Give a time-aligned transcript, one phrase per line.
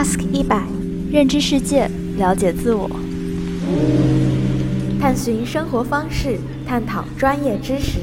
[0.00, 0.62] Ask 一百，
[1.12, 1.86] 认知世界，
[2.16, 2.90] 了解自我，
[4.98, 7.98] 探寻生活方式，探讨专业知识。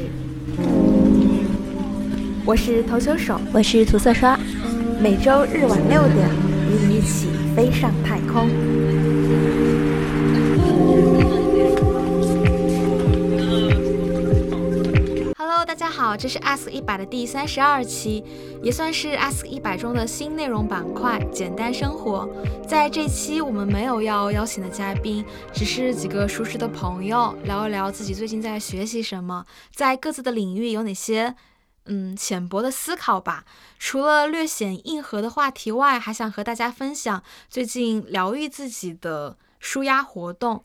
[2.46, 4.40] 我是投球手，我是涂色刷，
[5.02, 6.30] 每周日晚六点，
[6.70, 8.48] 与你一起飞上太空。
[15.68, 18.24] 大家好，这是 Ask 一百的第三十二期，
[18.64, 22.26] 也算是 Ask 一百中的新内容板块——简单生活。
[22.66, 31.36] 在这期，我们没有要邀请的嘉宾，只是几个熟识的朋友，聊一聊自己最近在学习什么，在各自的领域有哪些
[31.88, 33.44] 嗯浅薄的思考吧。
[33.78, 40.64] 除了略显硬核的话题外，还想和大家分享最近疗愈自己的舒压活动。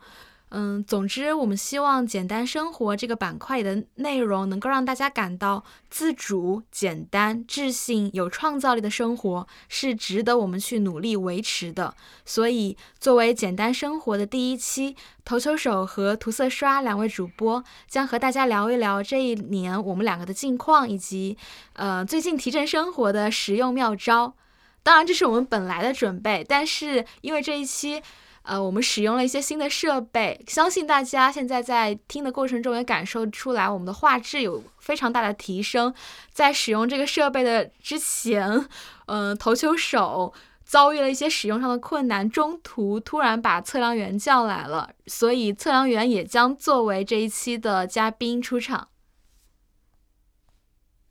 [0.55, 11.95] 嗯，总之，我们希望简单生活这个板块里的内容能够让大家感到自主、简单、自信、有创造力的生活是值得我们去努力维持的。
[12.27, 14.94] 所以，作为简单生活的第一期，
[15.25, 21.39] 投球手和涂色刷两位主播将和大家聊一聊这一年我们两个的近况，以及
[21.72, 24.34] 呃最近提振生活的实用妙招。
[24.83, 28.03] 当然，这是我们本来的准备，但是因为这一期。
[28.43, 35.95] 呃，我们使用了一些新的设备，相信大家现在在听的过程中也感受出来，我们的画质有非常大的提升。
[36.33, 38.67] 在使用这个设备的之前，
[39.07, 40.34] 嗯，投球手
[40.65, 48.89] 遭遇了一些使用上的困难，中途突然把测量员叫来了，所以测量员也将作为这一期的嘉宾出场。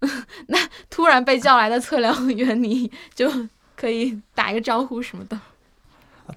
[0.48, 3.32] 那突然被叫来的测量员，你就
[3.76, 5.40] 可以打一个招呼什么的。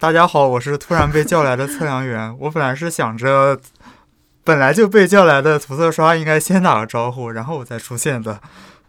[0.00, 2.37] 大家好，我是突然被叫来的测量员。
[2.41, 3.59] 我本来是想着，
[4.42, 8.41] 本来就被叫来的涂色刷应该先打个招呼，然后我再出现的。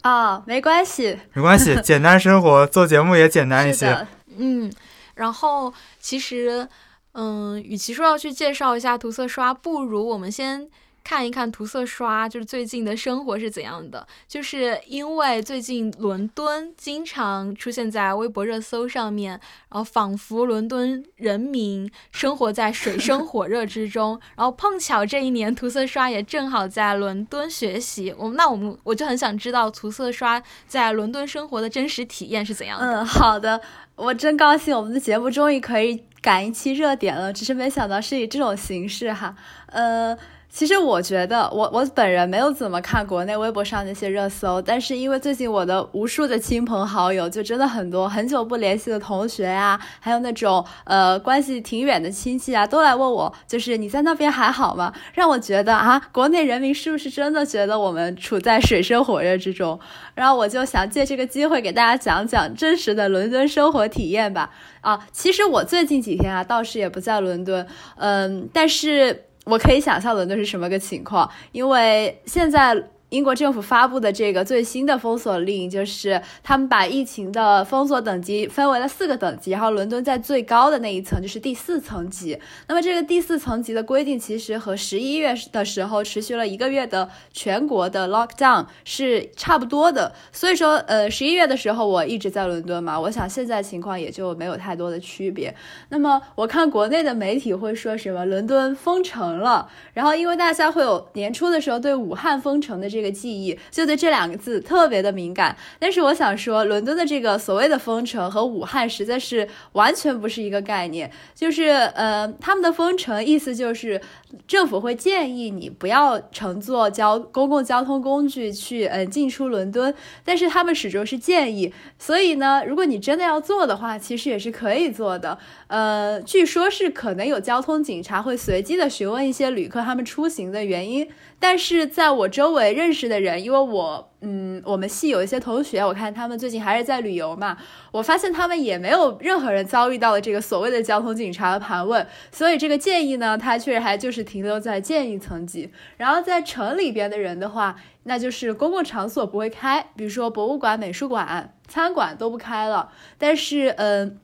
[0.01, 4.05] 啊，没关系，没关系，简单生活，做节目也简单一些。
[4.37, 4.71] 嗯，
[5.15, 6.67] 然后其实，
[7.13, 10.67] 嗯，与其说要去介绍一下涂色刷，不如我们先。
[11.05, 14.07] 看一看涂色刷，就是最近的生活是怎样的？
[14.27, 24.19] 就是因为最近伦敦经常出现在微博热搜上面，然后仿佛伦敦人民生活在水深火热之中。
[24.35, 28.11] 然后碰巧这一年涂色刷也正好在伦敦学习。
[28.17, 33.01] 我那我们我就很想知道涂色刷在伦敦生活的真实体验是怎样的。
[33.01, 33.61] 嗯，好的，
[33.95, 37.31] 我真高兴，我们的节目终于可以赶一期热点了。
[37.31, 39.35] 只是没想到是以这种形式哈，
[39.67, 40.17] 呃。
[40.55, 54.93] 其实我觉得，我我本人没有怎么看国内微博上那些热搜，但是因为最近我的无数的亲朋好友，就真的很多很久不联系的同学呀，还有那种呃关系挺远的亲戚啊，都来问我，就是你在那边还好吗？
[55.13, 59.77] 让我觉得啊，国内人民是不是真的觉得我们处在水深火热之中？
[60.13, 64.49] 然后我就想借这个机会给大家讲讲真实的伦敦生活体验吧。
[64.79, 67.67] 啊，其实我最近几天啊，倒是也不在伦敦，
[67.97, 69.24] 嗯，但是。
[69.45, 72.89] 我可以想象伦敦是什么个情况，因为现在。
[73.15, 82.37] 英国政府发布的这个最新的封锁令，就是他们把疫情的封锁等级分为了四个等级，然后伦敦在最高的那一层，就是第四层级。
[82.67, 90.13] 那么这个第四层级的规定，其实和十一月的时候持续了一个月的全国的 lockdown 是差不多的。
[90.33, 95.55] 所以说，呃，十一月的时候我一直在伦敦嘛，我想现在情况也就没有太多的区别。
[95.89, 102.89] 那么我看国内的媒体会说什么伦敦封城了，然后因为大家会有年初的时候对武汉封城的。
[102.95, 111.11] 这个记忆就对这两个字特别的敏感，但是我想说，伦敦的这个所谓的封城和武汉实在是完全不是一个概念。
[111.33, 113.99] 就是呃，他们的封城意思就是
[114.47, 119.93] 政府会建议你不要乘坐交公共交通工具去呃进出伦敦，
[120.23, 121.73] 但是他们始终是建议。
[121.97, 125.37] 所以呢，如果你真的要做的话，其实也是可以做的。
[125.67, 131.07] 呃，据说是可能有交通警察会随机的询问一些旅客他们出行的原因。
[131.37, 137.57] 但是在我周围认识识的人，因为我，嗯，我们系有一些同学，我看他们最近还是在旅游嘛，
[137.91, 145.69] 我发现他们也没有任何人遭遇到了这个所谓的交通警察的盘问，所以这个建议呢，它确实还就是停留在建议层级。
[145.97, 154.19] 然后在城里边的人的话，那就是公共场所不会开，比如说博物馆、美术馆、餐馆都不开了，但是，嗯。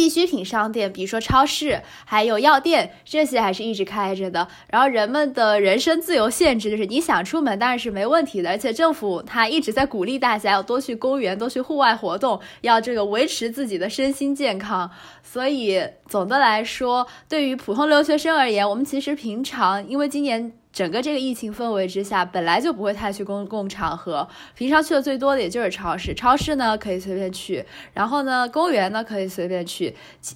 [0.00, 4.48] 必需品商店，比如说超市，还有药店，这些还是一直开着的。
[4.68, 14.90] 然后人们的人身自由限制，就是你想出门当然是没问题的，而且政府它一直在鼓励大家要多去公园，多去户外活动，要这个维持自己的身心健康。
[15.22, 20.59] 所以总的来说，对于普通留学生而言，我们其实平常因为今年。
[20.72, 26.14] 整个这个疫情氛围之下，本来就不会太去公共场合，平常去的最多的也就是超市。
[26.14, 29.92] 超市呢可以随便去，然后呢公园呢可以随便去。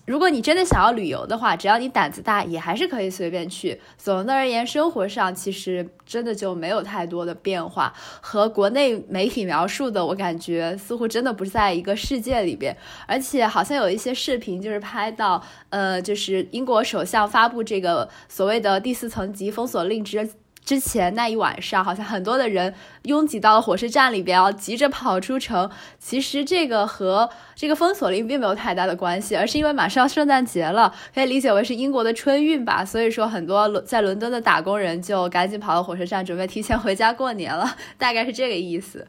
[0.06, 3.81] 如果你真的想要旅游的话，只要你胆子大，也还是可以随便去。
[3.96, 12.76] 总的而言，生活上其实真的就没有太多的变化，和国内媒体描述的，我感觉似乎真的不是在一个世界里边。
[13.06, 15.40] 而且好像有一些视频就是拍到，
[15.70, 20.24] 呃，就是英国首相发布这个所谓的第四层级封锁令之。
[20.64, 25.70] 之前那一晚上，好像很多的人拥挤到了火车站里边，要急着跑出城。
[25.99, 32.82] 其实这个和这个封锁令并没有太大的关系，而是因为马上要圣诞节了，可以理解为是英国的春运吧。
[32.82, 39.06] 所以说，很多在伦敦的打工人就赶紧跑到火车站，准备提前回家过年了， 大概是这个意思。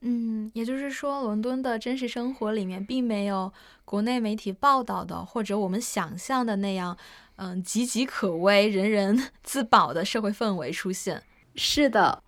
[0.00, 3.52] 嗯，也就是说，伦敦的真实生活里面并没有
[3.84, 6.96] 国内媒体报道的，或者我们想象的那样。
[7.44, 11.20] 嗯，岌岌可危、人人 自保的社会氛围出现。
[11.56, 12.22] 是的，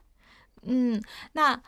[0.62, 1.00] 嗯，
[1.34, 1.62] 那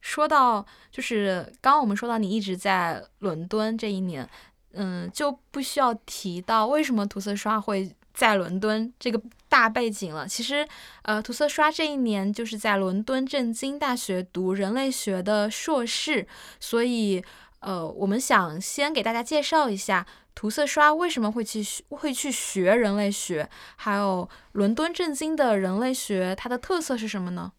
[0.00, 4.28] 说到就是刚刚我们说到你一直在伦敦这一年，
[4.72, 10.26] 嗯，就不需要提到为什么涂色刷会在伦敦这个大背景了。
[10.26, 10.66] 其实，
[11.02, 16.26] 呃，涂色刷这一年就是在伦敦政经大学读人类学的硕士，
[16.58, 17.22] 所以，
[17.60, 20.04] 呃，我们想先给大家介绍一下。
[20.38, 23.48] 涂色刷为什么会去会去学人类学？
[23.74, 27.50] 还有伦敦政经的人类学，它的特色是什么呢？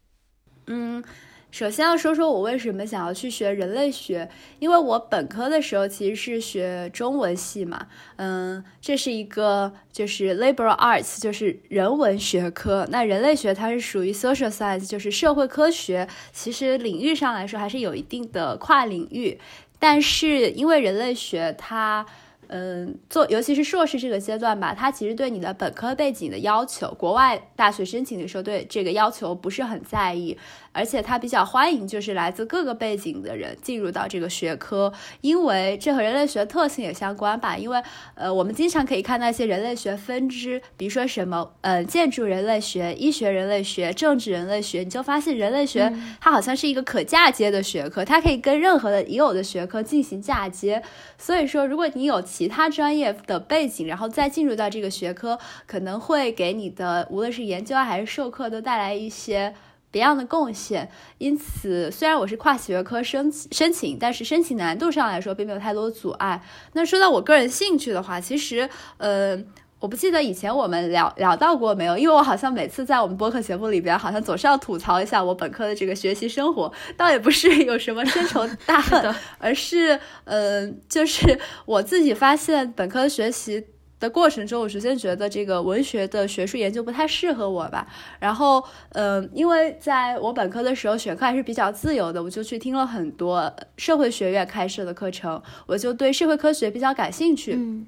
[0.68, 1.04] 嗯，
[1.52, 4.30] 首先要说说我为什么想要去学人类学，
[4.60, 7.86] 因为我本科的时候其实是学中文系嘛。
[8.16, 12.88] 嗯，这是一个就是 liberal arts，就是人文学科。
[12.90, 16.08] 那人类学它是属于 social science，就是社会科学。
[16.32, 19.38] 其实领域上来说还是有一定的跨领域，
[19.78, 22.06] 但是因为人类学它。
[22.52, 30.36] 嗯，做尤其是硕士这个阶段吧，它其实对你的本科背景的要求，国外大学申请的时候对这个要求不是很在意。
[30.72, 37.58] 而且它比较欢迎就是来自各个背景的人进入到这个学科，因为这和人类学特性也相关吧。
[37.58, 37.82] 因为
[38.16, 50.82] 呃，我们经常可以看到一些人类学分支，比如说什么呃建筑人类学、医学人类学、政治人类学，你就发现人类学它好像是一个可嫁接的学科，它可以跟任何的已有的学科进行嫁接。
[51.18, 59.54] 所以说，如果你有其他专业的背景，然后再进入到这个学科，可能会给你的无论是研究还是授课都带来一些。
[59.92, 66.42] 别样的贡献，因此虽然我是跨学科申申请，但是申请难度上来说并没有太多阻碍。
[66.74, 69.36] 那说到我个人兴趣的话，其实，呃，
[69.80, 83.66] 我不记得以前我们聊聊到过没有，因为我好像每次在我们播客节目里边，好像总是要吐槽一下我本科的这个学习生活，倒也不是有什么深仇大恨，而是，呃，就是我自己发现本科学习。
[84.00, 87.88] 的过程中，我首先觉得这个文学的学术研究不太适合我吧。
[88.20, 88.64] 然后，
[88.94, 97.54] 嗯，因为在我本科的时候选课还是比较自由的，我就去听了很多社会学院开设的课程，我就对社会科学比较感兴趣。
[97.56, 97.88] 嗯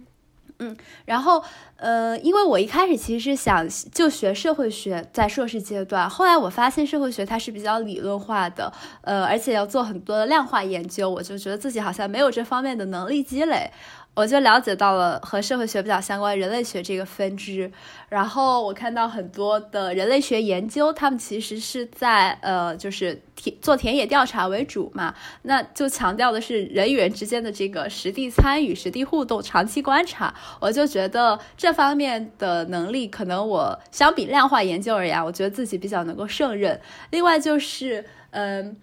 [0.64, 1.44] 嗯，然后，
[1.78, 8.72] 呃，因为我一开始其实是想就学社会学，在硕士阶段，后来我发现社会学它是比较理论化的，
[9.02, 13.72] 呃，而且要做很多的量化研究，我就觉得自己好像没有这方面的能力积累。
[14.14, 17.72] 我就了解到了和社会学比较相关人类学这个分支，
[18.10, 30.34] 然后我看到很多的人类学研究，他们其实是在呃，就是田做田野调查为主嘛，那就强调的是人与人之间的这个实地参与、实地互动、长期观察。
[30.60, 36.80] 我就觉得这方面的能力，可能我相比量化研究而言，我觉得自己比较能够胜任。
[37.12, 38.76] 另外就是，嗯。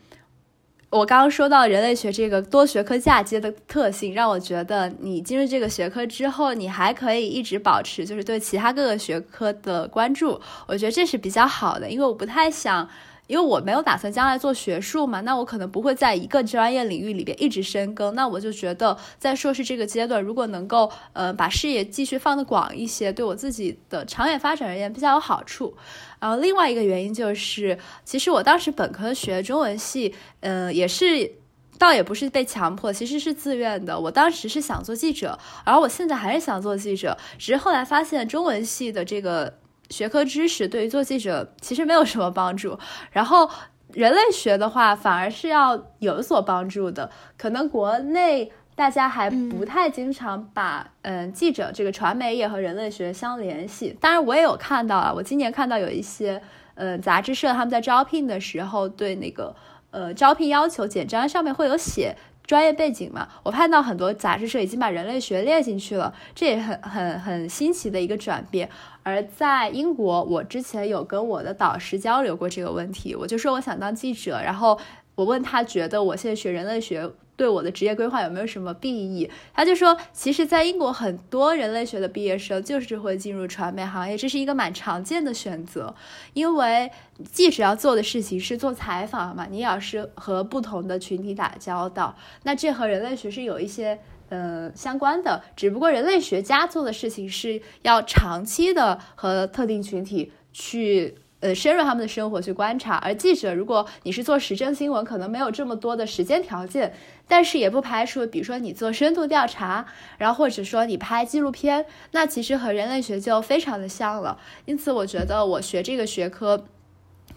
[0.91, 12.89] 我刚刚说到人类学这个多学科嫁接的特性，让我觉得你进入这个学科之后，你还可以一直保持就是对其他各个学科的关注，我觉得这是比较好的，因为我不太想。
[13.27, 18.15] 因为我没有打算将来做学术嘛，那我可能不会在一个专业领域里边一直深耕。
[18.15, 25.77] 那我就觉得在硕士这个阶段，如果能够呃把视野继续放得广一些，对我自己的长远发展而言比较有好处。
[26.21, 31.31] 然后另外一个原因就是，其实我当时本科学中文系，嗯，也是
[31.79, 33.99] 倒也不是被强迫，其实是自愿的。
[33.99, 39.55] 我当时是想做记者，而我现在还是想做记者，只是后来发现中文系的这个。
[39.91, 42.79] 学科知识对于做记者其实没有什么帮助，
[43.11, 43.49] 然后
[43.95, 47.11] 人类学的话反而是要有所帮助的。
[47.39, 53.97] 可能国内大家还不太经常把嗯记者这个传媒业和人类学相联系。
[54.01, 56.41] 当然我也有看到啊，我今年看到有一些
[56.77, 59.53] 呃杂志社他们在招聘的时候对那个
[59.91, 62.17] 呃招聘要求简章上面会有写。
[62.47, 63.29] 专业背景嘛。
[63.43, 68.71] 我看到很多杂志社已经把人类学列进去了，这也很很很新奇的一个转变。
[69.03, 74.79] 而在英国，我之前有跟我的导师交流过这个问题，我就说我想当记者，然后
[75.17, 77.11] 我问他觉得我现在学人类学。
[77.39, 79.31] 对我的职业规划有没有什么裨益？
[79.55, 85.95] 他就说，其实，在英国很多人类学的毕业生就是会进入传媒行业，这是一个蛮常见的选择。
[86.35, 86.91] 因为
[87.31, 95.41] 记者要做的事情是做采访嘛，你也要是和不同的群体打交道，那这和人类学是有一些呃相关的。
[95.55, 101.15] 只不过人类学家做的事情是要长期的和特定群体去。
[101.41, 106.93] 呃，深入他们的生活去观察，而记者，如果你是做时政新闻，可能没有这么多的时间条件，
[107.29, 109.87] 但是也不排除，比如说你做深度调查，
[110.19, 114.37] 然后或者说你拍纪录片，那其实和人类学就非常的像了。
[114.65, 116.65] 因此，我觉得我学这个学科，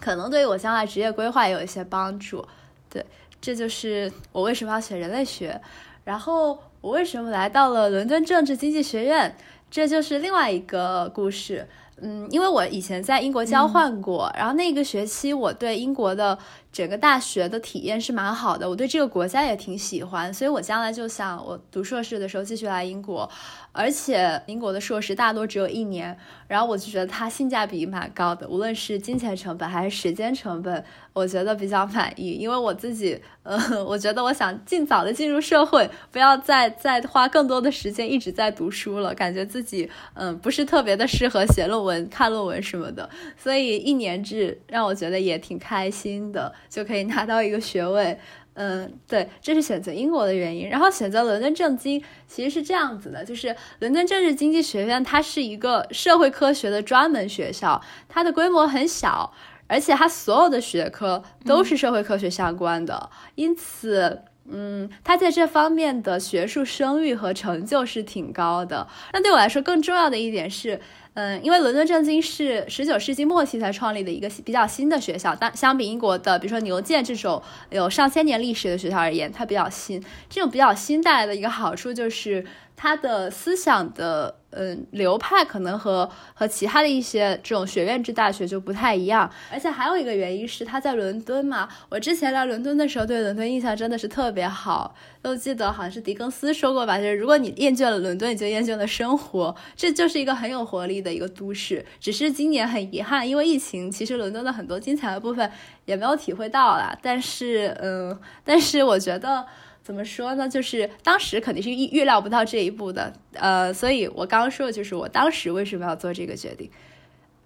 [0.00, 2.44] 可能对我将来职业规划有一些帮助。
[2.90, 3.06] 对，
[3.40, 5.60] 这就是我为什么要选人类学。
[6.02, 9.36] 然后我为什么来到了伦敦政治经济学院，
[9.70, 11.68] 这就是另外一个故事。
[12.02, 16.36] 嗯，因为我以前在英国交换过，然后那个学期我对英国的
[16.72, 23.28] 整个大学的体验是蛮好的，我对这个国家也挺喜欢，所以我将来就想我读硕士的时候继续来英国。
[23.74, 26.14] 而且英国的硕士大多只有一年，
[26.46, 32.32] 然后我就觉得它性价比蛮高的，无论是金钱成本还是时间成本，我觉得比较满意。
[32.32, 43.08] 因为我自己， 呃，我觉得我想尽早的进入社会， 不要再再花更多的时间一直在读书了，感觉自己，嗯，不是特别的适合写论文、看论文什么的。
[43.38, 48.18] 所以一年制让我觉得也挺开心的，就可以拿到一个学位。
[48.54, 50.68] 嗯，对，这是选择英国的原因。
[50.68, 59.32] 然后选择伦敦政经其实是这样子的，就是伦敦政治经济学院它是一个社会科学的专门学校，它的规模很小，
[59.66, 68.86] 而且它所有的学科都是社会科学相关的，因此，嗯，它在这方面的学术声誉和成就是挺高的。
[69.14, 70.78] 那对我来说更重要的一点是。
[71.14, 80.02] 嗯，因为伦敦政经是十九世纪末期才创立的一个比较新的学校，但相比英国的，比如说牛剑这种有上千年历史的学校而言，它比较新。
[80.28, 82.44] 这种比较新带来的一个好处就是。
[82.74, 91.68] 它的思想的嗯流派可能和和其他的一些这种学院制大学就不太一样，而且还有一个原因是他在伦敦嘛。
[91.88, 99.54] 我之前来伦敦的时候，对伦敦印象真的是特别好，都记得好像是狄更斯说过吧，就是如果你厌倦了伦敦，你就厌倦了生活。
[99.76, 101.84] 这就是一个很有活力的一个都市。
[101.98, 105.50] 只是今年很遗憾，因为疫情，其实伦敦的很多精彩的部分
[105.86, 106.96] 也没有体会到啦。
[107.02, 109.46] 但是嗯，但是我觉得。
[109.82, 110.48] 怎么说呢？
[110.48, 116.70] 就是当时肯定是预预料不到这一步的，呃，所以我刚刚说的就是我当时为什么要做这个决定。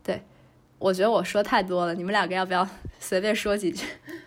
[0.05, 0.23] 对，
[0.79, 2.69] 我觉得我说太多了，你们两个要不要
[3.01, 3.87] 随便说几句？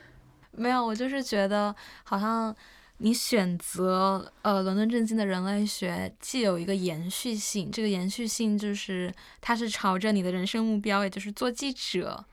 [0.52, 1.74] 没有，我就是觉得
[2.04, 2.54] 好像
[2.98, 12.26] 你选择呃伦敦政经的人类学，既有一个延续性，这个延续性就是它是朝着你的人生目标，也就是做记者，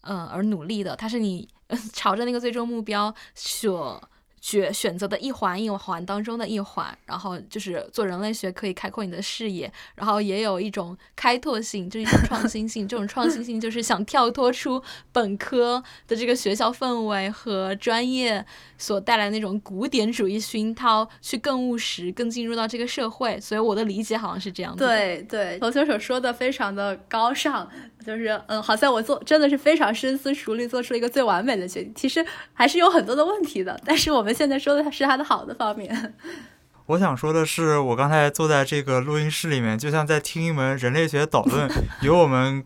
[0.00, 1.46] 嗯而努力的，它是你
[1.92, 4.08] 朝着那个最终目标所。
[4.48, 12.88] 选选择的一环一环当中的一环，然后就是做人类学可以开阔你的视野，然后也有一种开拓性，就是一种创新性。
[12.88, 18.42] 这种创新性就是想跳脱出本科的这个学校氛围和专业
[18.78, 23.38] 所带来那种古典主义熏陶，去更务实，更进入到这个社会。
[23.38, 24.74] 所以我的理解好像是这样。
[24.76, 27.68] 对对，投球手说的非常的高尚。
[28.08, 31.92] 就是嗯，好像我做真的是非常深思熟虑，做出了一个最完美的决定。
[31.94, 32.24] 其实
[32.54, 36.14] 还是有很多的问题的，但是我们现在说的是它的好的方面。
[36.86, 41.68] 我想说的是，我刚才坐在这个录音室里面，就像在听一门人类学导论，
[42.00, 42.64] 由我们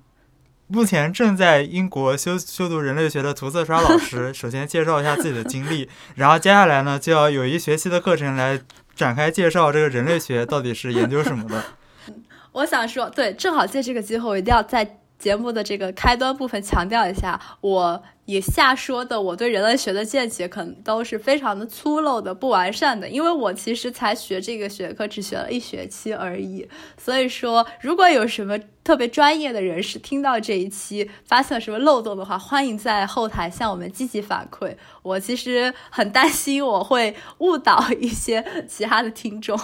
[0.69, 8.61] 目前正在英国修修读人类学的涂色刷老师首先介绍一下自己的经历，然后接下来呢，就要有一学期的课程来
[8.95, 11.65] 展开介绍这个人类学到底是研究什么的。
[12.53, 14.99] 我想说，对，正好借这个机会，我一定要在。
[15.23, 26.69] 节目的这个开端部分强调一下，我以下说的我对人类学的见解，可能都是非常的粗陋的、不完善的，因为我其实才学这个学科只学了一学期而已。
[26.99, 34.75] 所以说，如果有什么特别专业的人士听到这一期发现了什么漏洞的话，欢迎在后台向我们积极反馈。
[35.05, 39.57] 我其实很担心我会误导一些其他的听众。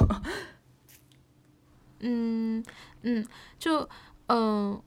[1.98, 2.64] 嗯
[3.02, 3.26] 嗯，
[3.58, 3.88] 就
[4.28, 4.80] 嗯。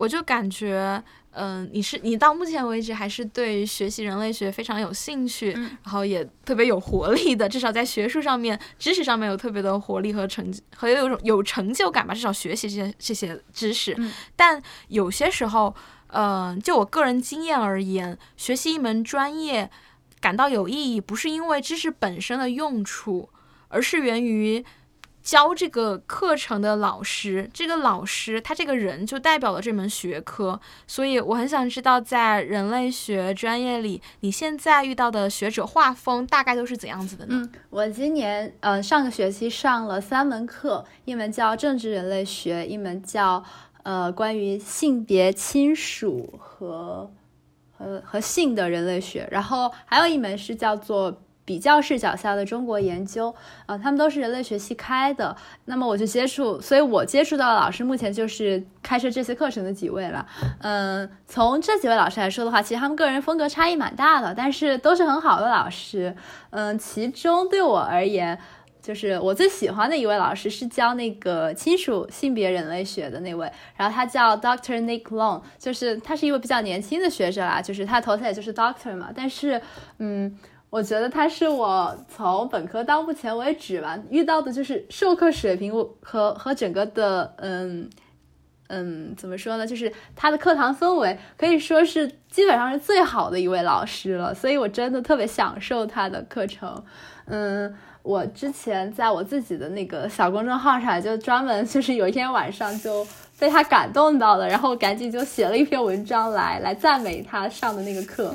[0.00, 1.02] 我就感觉，
[1.32, 12.14] 嗯，你是你到目前为止还是对学习人类学非常有兴趣，然后也特别有活力的，至少在学术上面、知识上面有特别的活力和成和有种有成就感吧。
[12.14, 13.94] 至少学习这些这些知识，
[14.34, 15.74] 但有些时候，
[16.06, 19.70] 嗯，就我个人经验而言，学习一门专业，
[20.18, 23.28] 感到有意义，不是因为知识本身的用处，
[23.68, 24.64] 而是源于。
[25.22, 37.34] 教这个课程的老师，这个老师他这个人就代表了这门学科，所以我很想知道，在人类学专业里，你现在遇到的学者画风大概都是怎样子的呢？
[37.36, 43.44] 嗯，我今年呃上个学期上了三门课，一门叫政治人类学，一门叫
[43.82, 47.10] 呃关于性别亲属和
[47.76, 51.22] 和和性的人类学，然后还有一门是叫做。
[51.50, 53.34] 比较视角下的中国研究，
[53.66, 55.36] 啊，他们都是人类学系开的。
[55.64, 60.24] 那么我就接触，所以我接触到的老师目前就是开设这些课程的几位了。
[60.60, 66.14] 嗯，从这几位老师来说的话，其实他们个人风格差异蛮大的，但是都是很好的老师。
[66.50, 68.38] 嗯，其中对我而言，
[68.80, 79.60] 就是我最喜欢的一位老师是教那个亲属性别人类学的那位，然后他叫 Doctor Nick Long，就是他是一位比较年轻的学者啦，就是他头衔也就是 Doctor 嘛，但是，
[79.98, 80.38] 嗯。
[80.70, 87.90] 我觉得他是我从本科到目前为止吧遇到的，就是授课水平和和整个的，嗯
[88.68, 89.66] 嗯，怎么说呢？
[89.66, 96.84] 就是他的课堂氛围可以说是基本上是最好的一位老师了，所以我真的特别享受他的课程。
[97.26, 97.74] 嗯，
[98.04, 103.04] 我之前在我自己的那个小公众号上，就专门就是有一天晚上就
[103.40, 108.32] 被他感动到了，然后赶紧就写了一篇文章来来赞美他上的那个课。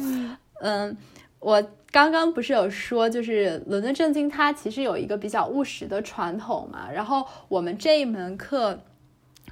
[0.60, 0.98] 嗯，
[1.40, 1.64] 我。
[1.96, 6.92] 刚刚不是有说，就是伦敦政经它其实有一个比较务实的传统嘛。
[6.92, 8.82] 然后我们这一门课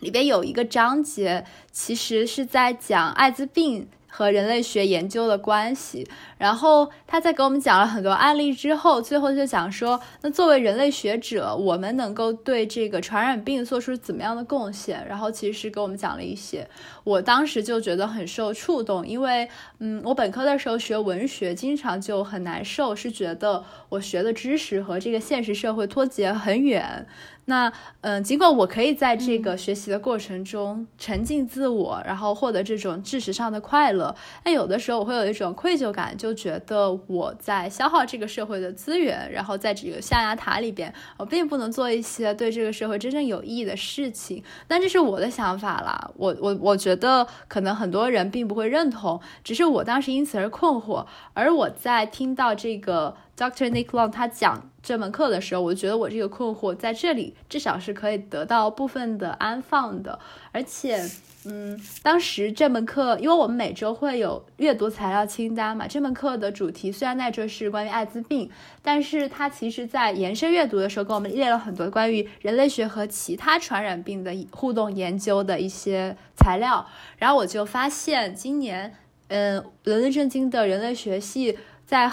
[0.02, 3.88] 里边有一个章节，其实是在讲艾滋病。
[4.16, 15.04] 和人类学研究的关系，然后他在给我们讲了很多案例之后，最后就讲说，那作为人类学者，我们能够对这个传染病做出怎么样的贡献？
[15.10, 16.70] 然后其实给我们讲了一些，
[17.04, 27.08] 我当时就觉得很受触动，因为，嗯，我本科的时候学文学，经常就很难受，是觉得我学的知识和这个现实社会脱节很远。
[27.46, 27.72] 那
[28.02, 44.42] 嗯，尽管我可以在这个学习的过程中沉浸自我，然后获得这种知识上的快乐，但有的时候我会有一种愧疚感，就觉得我在消耗这个社会的资源，然后在这个象牙塔里边，我并不能做一些对这个社会真正有意义的事情。
[44.68, 51.06] 但这是我的想法啦，我我我觉得可能很多人并不会认同，只是我当时因此而困惑。
[51.34, 53.18] 而我在听到这个。
[53.36, 53.70] Dr.
[53.72, 60.20] Nick Long 他讲这门课的时候，我觉得我这个困惑在这里至少是可以得到部分的安放的。
[60.52, 61.04] 而且，
[61.46, 68.52] 嗯，当时这门课，因为我们每周会有阅读材料清单嘛，这门课的主题虽然那周是关于艾滋病，
[68.84, 76.86] 但是它其实在延伸阅读的时候，给我们列了很多关于人类学和其他传染病的互动研究的一些材料。
[77.18, 78.94] 然后我就发现，今年，
[79.30, 82.12] 嗯，伦敦政经的人类学系在。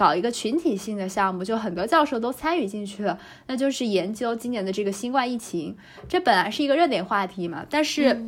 [0.00, 5.76] 搞一个群体性的项目，就很多教授都参与进去了，那就是研究今年的这个新冠疫情。
[6.08, 8.24] 这本来是一个热点话题嘛，但是，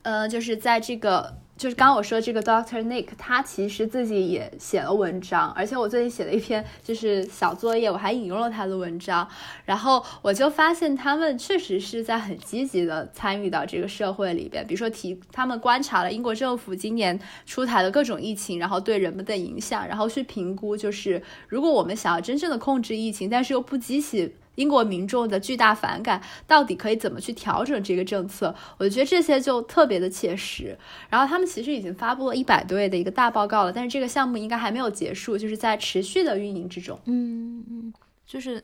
[0.00, 1.36] 呃，就是在这个。
[1.56, 9.26] 就是刚刚我说这个 Doctor Nick，他其实自己也写了文章，而且我最近写了一篇就是小作业，我还引用了他的文章，
[9.64, 24.34] 然后我就发现他们确实是在很积极的参与到这个社会里边，比如说提他们观察了英国政府今年出台的各种疫情，然后对人们的影响，然后去评估，就是如果我们想要真正的控制疫情，但是又不激起。
[24.56, 28.54] 英国民众的巨大反感，到底可以怎么去调整这个政策？
[28.76, 30.76] 我觉得这些就特别的切实。
[31.08, 36.98] 然后他们其实已经发布了一百多页的一个大报告了，但是这个项目应该还没有结束，就是在持续的运营之中。
[37.06, 37.94] 嗯嗯，
[38.26, 38.62] 就是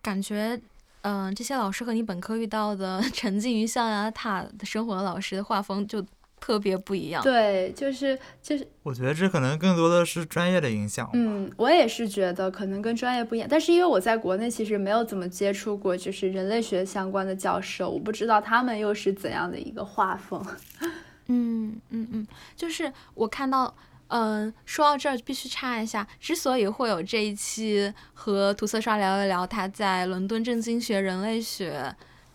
[0.00, 0.60] 感觉，
[1.02, 6.04] 嗯，这些老师和你本科遇到的 沉浸于象牙塔的生活的老师的画风就。
[6.42, 11.08] 特别不一样，对，就是就是，我觉得这可能更多的是专业的影响。
[11.12, 20.44] 嗯，我也是觉得可能跟专业不一样，但是因为我在国内其实没有怎么接触过，就是人类学相关的教授，我不知道他们又是怎样的一个画风。
[21.30, 22.26] 嗯嗯嗯，
[22.56, 23.72] 就是我看到，
[24.08, 31.94] 嗯，说到这儿必须插一下，之所以会有这一期和涂色刷聊一聊他在伦敦政经学人类学。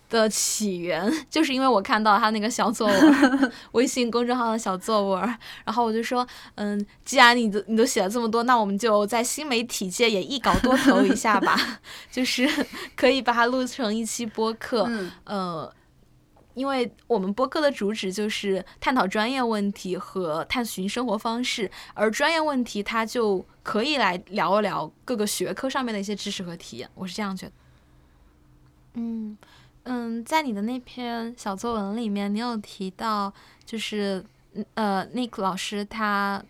[0.09, 12.47] 的起源就是因为我看到他那个小作文， 微信公众号的小作文，然后我就说，嗯，既然你都你都写了这么多，那我们就在新媒体界也一稿多投一下吧， 就是
[12.95, 14.89] 可以把它录成一期播客，
[15.25, 15.69] 呃，
[16.53, 27.51] 因为我们播客的主旨就是探讨专业问题和探寻生活方式，而专业问题它就可以来聊一聊各个学科上面的一些知识和体验，我是这样觉得，
[28.93, 29.37] 嗯。
[29.89, 33.33] 嗯，在你的那篇小作文里面，你有提到，
[33.65, 34.21] 就是
[34.73, 36.43] 呃，Nick 老师他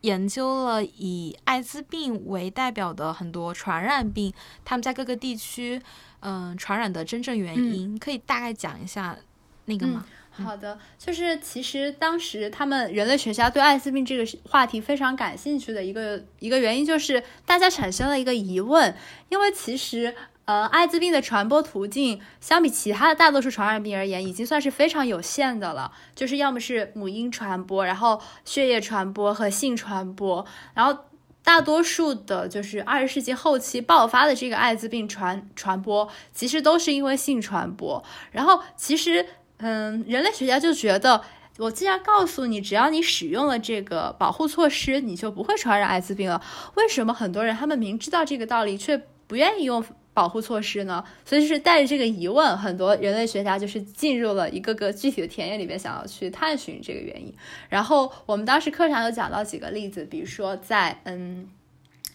[0.00, 4.32] 研究了以艾滋病为代表的很多传染病，
[4.64, 5.82] 他们在各个地区，
[6.20, 9.18] 嗯，传染的真正原因，可以大概讲一下
[9.66, 10.06] 那个吗？
[10.30, 18.96] 好的，就是其实当时他们人类学家对艾滋病这个话题非常感兴趣的一个一个原因，就是大家产生了一个疑问，
[19.28, 20.14] 因为其实。
[20.44, 25.92] 呃，艾滋病的传播途径相比其他的大多数传染病而言，已经算是非常有限的了。
[26.16, 30.44] 就是要么是母婴传播，然后血液传播和性传播。
[30.74, 31.04] 然后
[31.44, 38.02] 大多数的，就是二十世纪后期爆发的这个艾滋病传传播，其实都是因为性传播。
[38.32, 39.24] 然后其实，
[39.58, 41.22] 嗯，人类学家就觉得，
[41.58, 46.42] 我既然告诉你，只要你使用了这个保护措施，你就不会传染艾滋病了。
[46.74, 49.84] 为什么很多人他们明知道这个道理，却不愿意用？
[50.14, 51.04] 保护措施呢？
[51.24, 57.34] 所以就是带着这个疑问，很多人类学家就是进入了一个个具体的田野里面，想要去探寻这个原因。
[57.68, 61.48] 然后我们当时课上有讲到几个例子，比如说在嗯，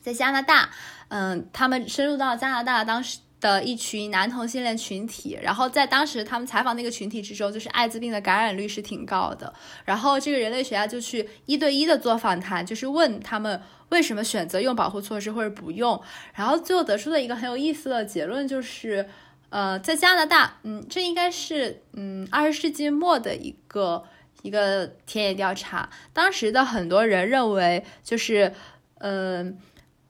[0.01, 0.69] 在加拿大，
[1.09, 3.19] 嗯，他们深入到加拿大当时。
[3.39, 9.53] 的一群男同性恋群体，然后在当时他们采访那个群体之中，就是艾滋病的感染率是挺高的。
[9.85, 16.01] 然后这个人类学家就去一对一的做访谈，就是问他们为什么选择用保护措施或者不用。
[16.33, 19.07] 然后最后得出的一个很有意思的结论就是，
[19.49, 24.03] 呃，在加拿大，嗯，这应该是嗯二十世纪末的一个
[24.41, 28.53] 一个田野调查，当时的很多人认为就是，
[28.97, 29.59] 嗯。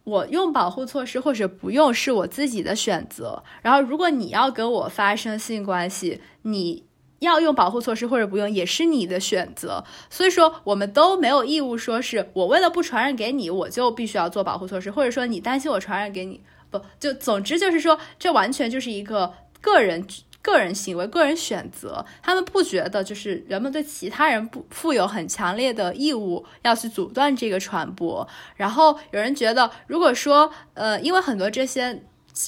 [0.07, 3.43] 我用保护措施或者不用是我自己的选择。
[3.61, 6.81] 然后，如果你要跟我发生性关系，你
[7.19, 9.83] 要用保护措施或者不用也是你的选择。
[10.09, 16.39] 所以说，我们都没有义务说是我为了不传染给你，我就必须要做保护措施，或者说你担心我传染给你，
[16.69, 20.07] 不就总之就是说，这完全就是一个个人。
[20.47, 28.25] 个人行为、个人选择，他们不觉得就是人们对其他人不负有很强烈的义务要去阻断这个传播。
[28.55, 32.01] 然后有人觉得，如果说呃，因为很多这些。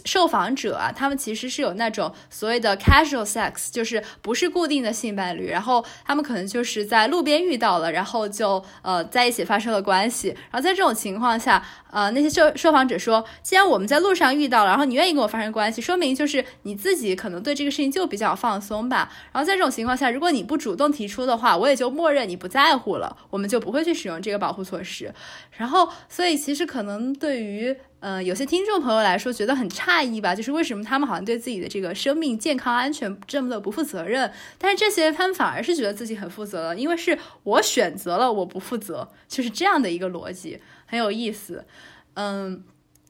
[0.05, 10.29] 受访者啊，他们其实是有那种所谓的 casual sex，就是不是固定的性伴侣，然后他们可能就是在路边遇到了，然后就呃在一起发生了关系。
[10.29, 19.11] 然后在这种情况下，呃，那些受受访者说，既然我们在路上遇到了，然后你愿意跟我发生关系，说明就是你自己可能对这个事情就比较放松吧。
[19.31, 25.13] 然后在这种情况下，如果你不主动提出的话，我也就默认你不在乎了，我们就不会去使用这个保护措施。
[25.57, 27.75] 然后，所以其实可能对于。
[28.01, 34.31] 嗯，有些听众朋友来说觉得很诧异吧，就是为什么他们好像对自己的这个生命健康安全这么的不负责任？
[34.57, 41.65] 但是这些他们反而是觉得自己很负责了，因为是我选择了我不负责，就是这样的一个逻辑，很有意思。
[42.13, 42.63] 嗯，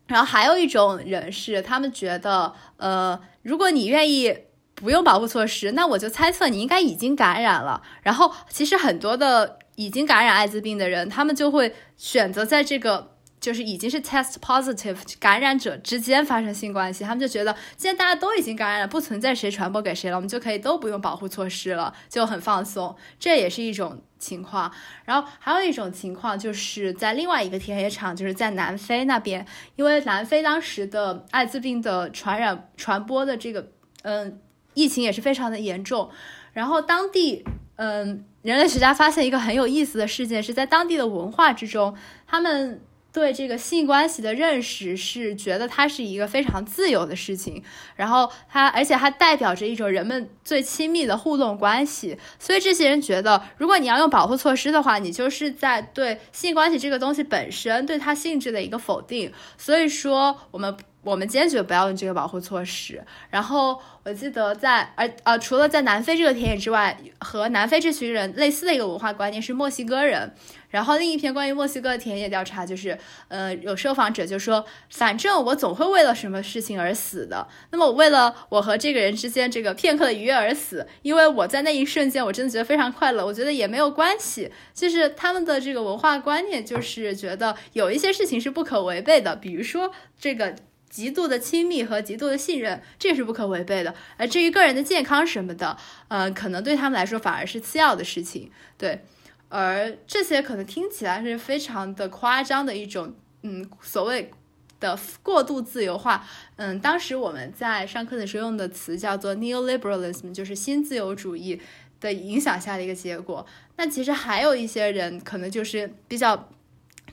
[0.08, 4.36] 然后还有一种人是他们觉得，呃，如果你愿意
[4.74, 7.84] 不用保护措施，那我就猜测你应该已经感染了。
[8.02, 13.19] 然后其实很多的已经感染艾滋病的人，他们就会选择在这个。
[13.40, 22.96] 就是已经是 test positive 感染者之间发生性关系，他们就觉得既然大家都已经感染了，不存在谁传播给谁了，我们就可以都不用保护措施了，就很放松。
[23.18, 24.70] 这也是一种情况。
[25.06, 29.46] 然后还有一种情况，就是在另外一个田野场，就是在南非那边，
[29.78, 33.72] 因为南非当时的艾滋病的传染传播的这个
[34.02, 34.40] 嗯
[34.74, 36.10] 疫情也是非常的严重。
[36.52, 37.46] 然后当地
[37.78, 41.96] 嗯人类学家发现一个很有意思的事件，是在当地的文化之中，
[42.28, 42.82] 他们。
[43.12, 47.64] 对这个性关系的认识是觉得它是一个非常自由的事情，
[47.96, 59.32] 然后它而且它代表着一种人们最亲密的互动关系，所以这些人觉得，如果你要用保护措施的话，你就是在对性关系这个东西本身对它性质的一个否定。
[59.58, 63.04] 所以说，我们我们坚决不要用这个保护措施。
[63.32, 70.36] 然后我记得在而呃，除了在南非这个田野之外，和南非这群人类似的一个文化观念是墨西哥人。
[70.70, 77.48] 然后另一篇关于墨西哥的田野调查，就是，呃，有受访者就说，反正我总会为了什么事情而死的。
[77.72, 84.52] 那么我为了我和这个人之间这个片刻的愉悦而死，因为我在那一瞬间我真的觉得非常快乐，我觉得也没有关系。
[84.74, 90.56] 就是他们的这个文化观念，就是觉得有一些事情是不可违背的，比如说这个
[90.90, 93.96] 极度的亲密和极度的信任，这是不可违背的。
[94.18, 95.76] 而至于个人的健康什么的，
[96.10, 99.04] 呃，可能对他们来说反而是次要的事情，对。
[99.50, 104.32] 而这些可能听起来是非常的夸张的一种，嗯，所谓
[104.80, 106.24] 的过度自由化，
[106.58, 111.60] 嗯，当时我们在上课的时候用的词叫做 neoliberalism，就是新自由主义
[112.00, 113.44] 的影响下的一个结果。
[113.78, 116.48] 那其实还有一些人可能就是比较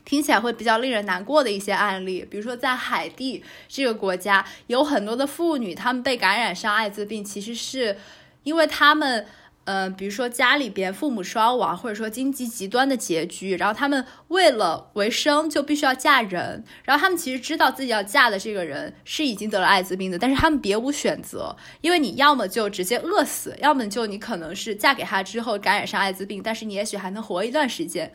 [0.05, 7.97] 听起来会比较令人难过的一些案例，比如说在海地这个国家，有很多的妇女，她们被感染上艾滋病，其实是
[8.43, 9.25] 因为她们。
[9.67, 28.09] 嗯，比如说家里边父母双亡，或者说经济极端的拮据，然后他们为了为生就必须要嫁人，然后他们其实知道自己要嫁的这个人是已经得了艾滋病的，但是他们别无选择，因为你要么就直接饿死，要么就你可能是嫁给他之后感染上艾滋病，但是你也许还能活一段时间，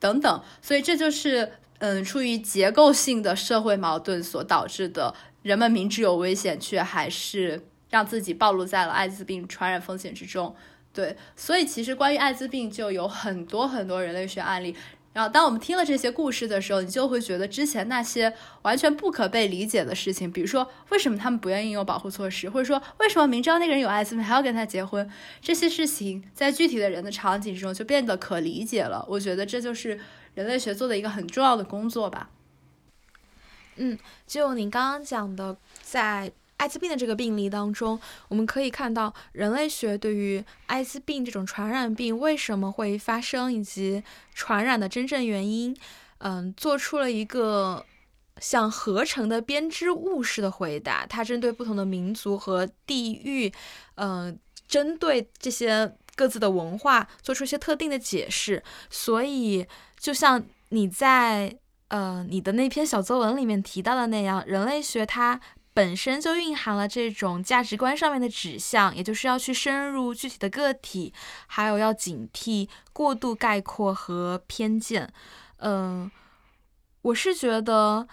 [0.00, 10.56] 等等，所以这就是嗯，出于结构性的社会矛盾所导致的，人们明知有危险却还是让自己暴露在了艾滋病传染风险之中。
[10.94, 14.74] 对，所以其实关于艾滋病就有很多很多人类学案例。
[15.12, 25.08] 然后，当我们听了这些故事的时候，你就会觉得之前那些完全不可被理解的事情，比如说为什么他们不愿意用保护措施，或者说为什么明知道那个人有艾滋病还要跟他结婚，
[25.40, 29.04] 这些事情在具体的人的场景之中就变得可理解了。
[29.08, 30.00] 我觉得这就是
[30.34, 32.30] 人类学做的一个很重要的工作吧。
[33.76, 36.32] 嗯，就您刚刚讲的，在。
[36.64, 44.02] 艾滋病的这个病例当中，我们可以看到人类学对于艾滋病这种传染病为什么会发生以及
[44.34, 45.76] 传染的真正原因，
[46.20, 47.84] 嗯，做出了一个
[48.40, 51.04] 像合成的编织物式的回答。
[51.04, 53.52] 它针对不同的民族和地域，
[53.96, 58.62] 嗯，针对这些各自的文化做出一些特定的解释。
[58.88, 59.66] 所以，
[59.98, 65.38] 就像你在呃你的那篇小作文里面提到的那样，人类学它。
[65.74, 71.12] 本身就蕴含了这种价值观上面的指向，也就是要去深入具体的个体，
[71.48, 75.12] 还有要警惕过度概括和偏见。
[75.56, 76.08] 嗯，
[77.02, 78.06] 我是觉得，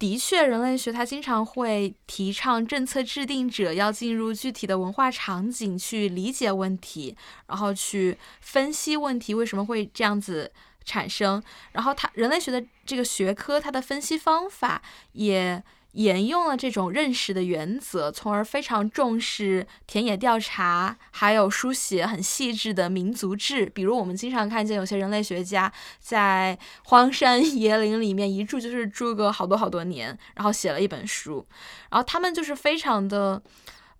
[0.00, 7.16] 的确，人类学它经常会提倡政策制定者要进入具体的文化场景去理解问题，
[7.46, 10.52] 然后去分析问题为什么会这样子
[10.84, 11.40] 产生。
[11.70, 15.62] 然后，它人类学的这个学科，它的分析方法也。
[15.96, 23.64] 沿用了这种认识的原则，从而非常重视田野调查，还有书写很细致的民族志。
[23.66, 31.46] 比如，我们经常看见有些人类学家在荒山野岭里面一住就是住个好多好多年，然后写了一本书。
[31.90, 33.42] 然后他们就是非常的，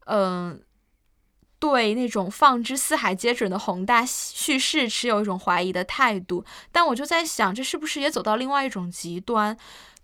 [0.04, 0.60] 嗯，
[1.58, 6.44] 对那种放之四海皆准的宏大叙事持有一种怀疑的态度。
[6.70, 9.56] 但我就在想，这是不是也走到另外一种极端？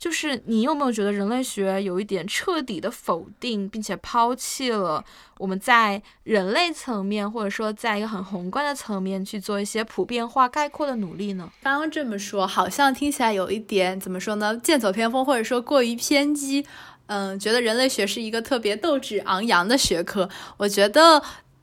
[0.03, 5.05] 就是你有没有觉得人类学有一点彻底的否定，并且抛弃了
[5.39, 11.49] 我们在人类层面，或者说在一个很宏观的层面去做一些普遍化概括的努力呢？
[11.63, 14.57] 刚刚这么说，好像听起来有一点怎么说呢？
[14.57, 16.67] 剑走偏锋，或者说过于偏激。
[17.07, 20.29] 嗯，觉得人类学是一个特别斗志昂扬的学科。
[20.57, 21.23] 我觉得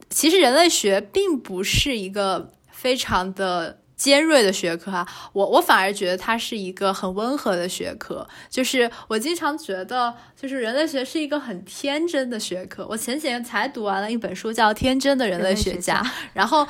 [0.10, 3.79] 其实人类学并不是一个非常的。
[4.00, 8.26] 尖锐的学科啊，我我反而觉得它是一个很温和的学科。
[8.50, 12.88] 就是我经常觉得，就是人类学是一个很天真的学科。
[12.90, 16.02] 我前几天才读完了一本书，叫《天真的人类学家》，
[16.34, 16.66] 然后。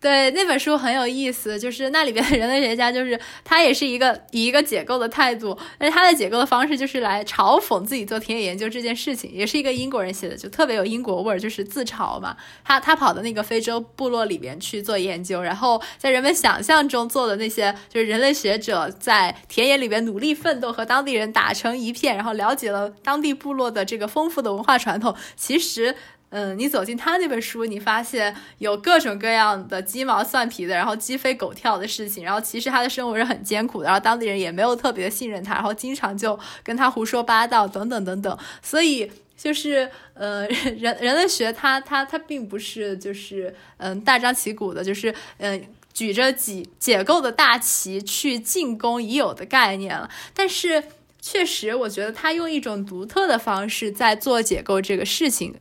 [0.00, 12.34] 对那本书很有意思，就是那里边的人类学家，就是他也是一个以一个解构的态度，但是他的解构的方式就是来嘲讽自己做田野研究这件事情，也是一个英国人写的，就特别有英国味儿，就是自嘲嘛。
[12.64, 25.94] 他他跑到那个非洲部落里边去做研究，然后在人们想象中做的那些，就是人类学者在田野里边努力奋斗，和当地人打成一片，然后了解了当地部落的这个丰富的文化传统，其实。
[26.30, 38.38] 嗯，你走进他那本书，你发现有各种各样的鸡毛蒜皮的，然后鸡飞狗跳的事情，然后其实他的生活是很艰苦的，然后当地人也没有特别信任他，然后经常就跟他胡说八道等等等等。
[38.62, 45.60] 所以就是呃，人人类学它它它并不是就是嗯大张旗鼓的，就是嗯
[45.92, 50.08] 举着几解构的大旗去进攻已有的概念了。
[50.32, 50.84] 但是
[51.20, 55.56] 确实，我觉得他用一种独特的方式在做解构这个事情。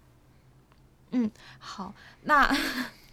[1.12, 1.93] 嗯，好，
[2.24, 2.50] 那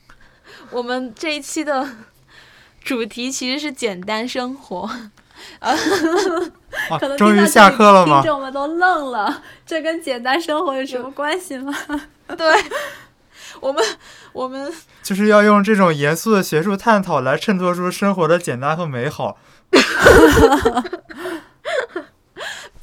[0.71, 1.89] 我们这一期的
[2.85, 4.89] 主题其实是简单生活，
[7.01, 8.21] 可能终于下课了吗？
[8.21, 11.75] 听众们都愣了，这跟简单生活有什么关系吗？
[12.37, 12.65] 对，
[13.61, 13.83] 我们
[14.33, 19.39] 我们就是要用这种严肃的学术探讨来衬托出生活的简单和美好。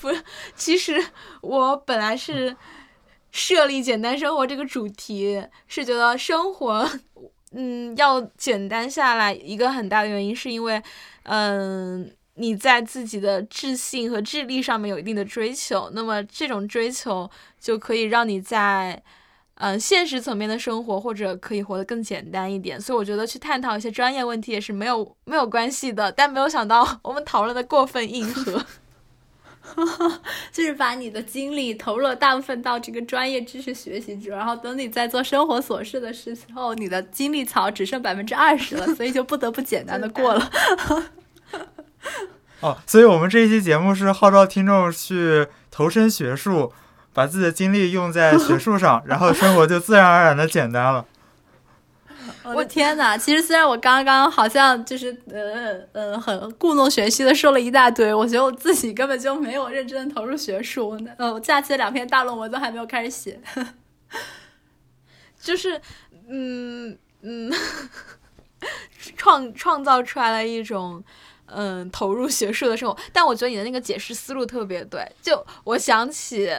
[0.01, 0.23] 不是，
[0.55, 1.05] 其实
[1.41, 2.57] 我本来是。
[3.33, 6.87] 设立简单生活这个主题，是觉得生活，
[7.51, 9.33] 嗯，要简单下来。
[9.33, 10.79] 一个很大的原因是因为，
[11.23, 17.27] 嗯，你在自己的智性和智力上面有一定的追求，那么这种追求
[17.59, 19.01] 就可以让你在，
[19.55, 22.79] 嗯，现实层面的生活或者可以活得更简单一点。
[22.79, 26.11] 所以我觉得去探讨一些专业问题也是没有没有关系的。
[26.11, 28.63] 但没有想到我们讨论的过分硬核。
[30.51, 40.51] 就是把你的精力投入了大部分到这个专业知识学习中，然后等你在做生活琐事的时候，你的精力槽只剩百分之二十了，所以就不得不简单的过了。
[42.59, 46.71] 哦，所以我们这一期节目是号召听众去投身学术，
[47.13, 51.05] 把自己的精力用在学术上，然后生活就自然而然的简单了。
[52.43, 53.17] 我的天哪！
[53.17, 60.99] 其实虽然我刚刚好像就是呃呃很故弄玄虚的说了一大堆，我觉得我自己根本就没有认真的投入学术。
[61.17, 63.39] 呃，我假期的两篇大论文都还没有开始写，
[65.39, 65.79] 就是
[66.27, 67.51] 嗯嗯，
[69.15, 71.03] 创创造出来了一种
[71.45, 72.97] 嗯投入学术的生活。
[73.13, 76.49] 但我觉得你的那个解释思路特别对，就我想起。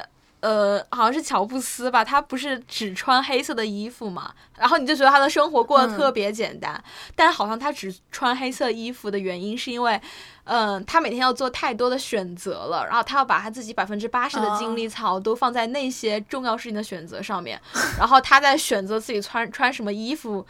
[0.45, 6.85] 呃，好像是乔布斯吧，他不是只穿黑色的衣服嘛，然后你就觉得他的生活过得特别简单，
[7.17, 9.99] 但好像他只穿黑色衣服的原因是因为，
[10.45, 17.59] 嗯，他每天要做太多的选择了，然后他要把他自己百分之八十的精力槽都放在那些重要事情的选择上面，
[17.99, 20.47] 然后他在选择自己穿穿什么衣服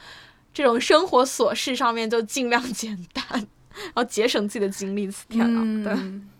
[0.52, 5.09] 这种生活琐事上面就尽量 简单，然后节省自己的精力。
[5.28, 6.34] 天呐，对。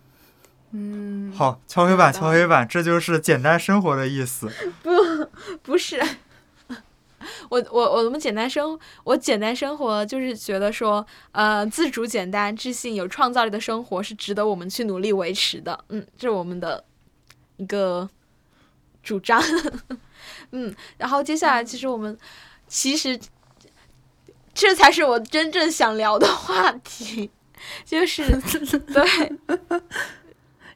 [0.77, 4.51] 嗯，好，敲黑板，敲黑板，这就是简单生活的意思。
[4.83, 4.91] 不，
[5.63, 6.03] 不是，
[7.49, 15.79] 我我我们简单生，我简单生活就是觉得说，呃，自主、简单、自信、有创造力的生活是值得我们去努力维持的。
[15.91, 16.83] 嗯，这是我们的
[17.57, 18.11] 一个
[19.01, 19.41] 主张。
[20.51, 22.19] 嗯，然后接下来，其实我们
[22.67, 23.17] 其实
[24.53, 27.31] 这才是我真正想聊的话题，
[27.85, 28.25] 就是
[28.93, 29.33] 对。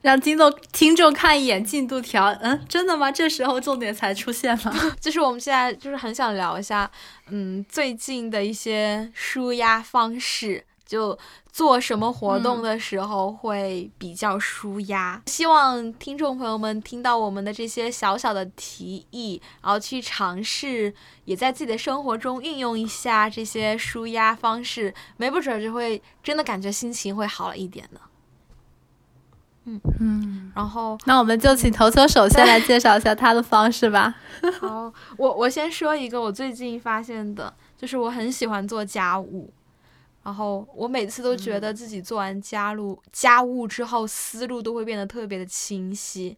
[0.01, 3.11] 让听众听众看一眼进度条，嗯，真的吗？
[3.11, 4.73] 这时候重点才出现了。
[5.01, 6.89] 就是我们现在就是很想聊一下，
[7.27, 11.19] 嗯，最近的一些舒压方式，就
[11.51, 15.21] 做什么活动的时候会比较舒压。
[15.25, 20.93] 希望听众朋友们听到我们的这些小小的提议，然后去尝试，
[21.25, 27.99] 也在自己的生活中运用一下这些舒压方式，没不准就会真的感觉心情会好了一点呢。
[29.75, 34.15] 嗯嗯，然后那我们就请投球手先来介绍一下他的方式吧。
[34.59, 39.51] 好，我我先说一个我最近发现的，就是我很喜欢做家务，
[40.23, 46.35] 然后我每次都觉得自己做完家务家务之后，思路都会变得特别的清晰。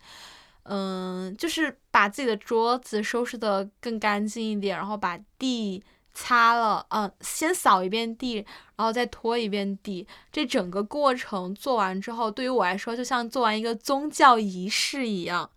[0.64, 5.84] 嗯，就是把自己的桌子收拾的更干净一点，然后把地。
[6.14, 8.46] 擦了，嗯，先扫一遍地，
[8.76, 10.06] 然后再拖一遍地。
[10.32, 15.50] 这整个过程做完之后，对于我来说，就像做完一个宗教仪式一样，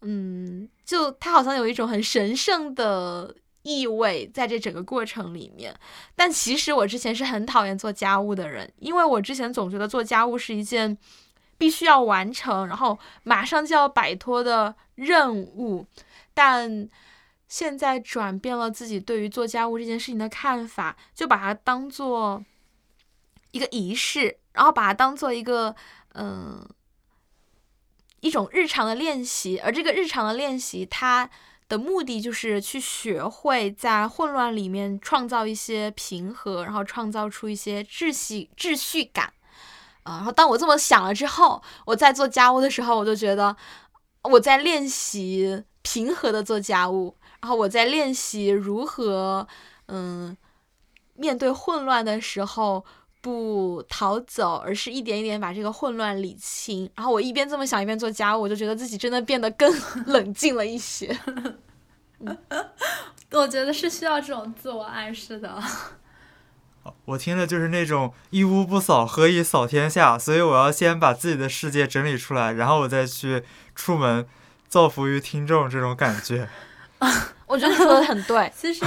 [0.00, 5.72] 嗯，就它好像有一种很神圣的意味在这整个过程里面。
[6.16, 10.98] 但其实我之前是很讨厌做家务的人，因为我之前总觉得做家务是一件
[11.56, 15.86] 必须要完成，然后马上就要摆脱的任务，
[16.34, 16.88] 但。
[17.52, 22.42] 现在转变了自己对于做家务这件事情的看法，就把它当做
[23.50, 25.76] 一个仪式，然后把它当做一个
[26.14, 26.66] 嗯
[28.20, 29.58] 一种日常的练习。
[29.58, 31.28] 而这个日常的练习，它
[31.68, 39.30] 的目的就是去学会在混乱里面创造一些平和，然后创造出一些秩序秩序感。
[40.04, 43.54] 啊，然后当我这么想了之后，我在做家务的时候，我就觉得
[44.22, 47.14] 我在练习平和的做家务。
[47.42, 49.46] 然后我在练习如何，
[49.88, 50.36] 嗯，
[51.14, 52.84] 面对混乱的时候
[53.20, 56.88] 不逃走，而是一点一点把这个混乱理清。
[56.94, 59.72] 然后我一边这么想，一边做家务，我就觉得自己真的变得更
[60.06, 61.18] 冷静了一些。
[63.32, 65.60] 我觉得是需要这种自我暗示的。
[67.06, 70.16] 我听的就是那种一屋不扫，何以扫天下？
[70.16, 73.42] 所以我要先把自己的世界整理出来，然后我再去
[73.74, 74.26] 出门
[74.68, 76.48] 造福于听众，这种感觉。
[77.46, 78.50] 我觉得说的很对。
[78.56, 78.84] 其实，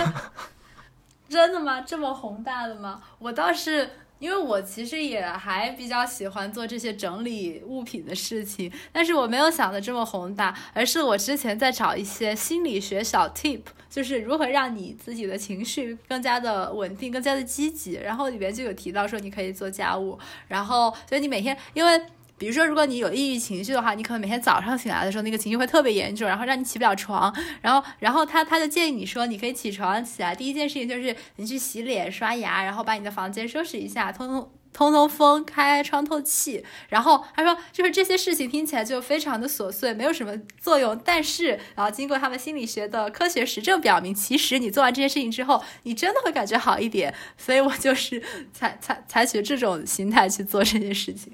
[1.29, 1.81] 真的吗？
[1.81, 3.01] 这么宏大的吗？
[3.19, 17.93] 我倒是，因为我其实也还比较喜欢做这些整理物品的事情，但是我没有想的这么宏大，而是我之前在找一些心理学小 tip，就是如何让你自己的情绪更加的稳定，更加的积极。
[17.95, 22.01] 然后里边就有提到说，你可以做家务，然后所以你每天因为。
[22.37, 27.33] 比如说，如果你有抑郁情绪的话，你可能每天早上醒来的时候，那个情绪会特别严重，然后让你起不了床。
[27.61, 36.65] 然后，然后他他就建议你说，你可以起床起来，第一件事情就是你去洗脸、刷牙，然后把你的房间收拾一下，通通通通风，开窗透气。
[36.89, 40.99] 然后他说，就是这些事情听起来就非常的琐碎，没有什么作用。
[41.05, 47.13] 但是，然后经过他们心理学的科学实证表明，其实你做完这件事情之后，你真的会感觉好一点。
[47.37, 48.21] 所以我就是
[48.51, 51.31] 采采采取这种心态去做这件事情。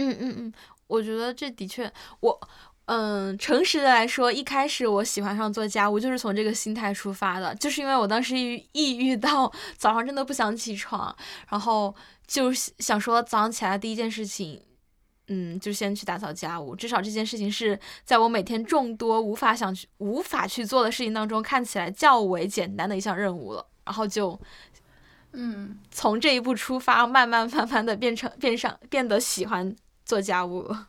[0.00, 0.52] 嗯嗯嗯，
[0.86, 2.40] 我觉得这的确，我
[2.86, 11.14] 嗯，诚实的来说，一开始我喜欢上做家务就是从这个心态出发的，就是因为我当时抑郁到早上真的不想起床，
[11.48, 11.94] 然后
[12.26, 14.62] 就想说早上起来第一件事情。
[15.32, 23.64] 嗯，就先去打扫家务，至少这件事情是在我每天众多无法想去、无法去做的事情当中，看起来较为简单的一项任务了。
[23.84, 24.36] 然后就，
[25.34, 29.72] 嗯，从这一步出发，慢慢慢慢的变成变上变得喜欢
[30.10, 30.88] 做家务了。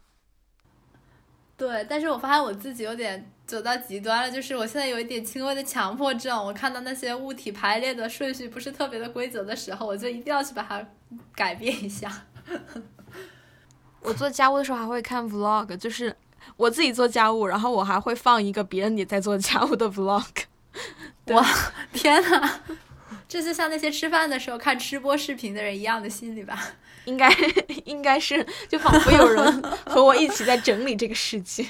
[1.55, 6.35] 对，但是我发现我自己有点走到极端了，就是我现在有一点轻微的强迫症。
[6.43, 10.83] 我看到那些物体排列的顺序不是特别的规则的时候，我就一定要去把它
[11.35, 12.11] 改变一下。
[14.01, 16.15] 我做家务的时候还会看 vlog，就是
[16.57, 20.45] 我自己做家务，然后我还会放一个别人也在做家务的 vlog。
[21.29, 21.45] 哇，
[21.93, 22.59] 天呐，
[23.29, 26.59] 这就像那些吃饭的时候看吃播视频的人一样的心理吧？
[27.05, 27.29] 应该
[27.85, 31.65] 应该是，就仿佛有人和我一起在整理这个世界。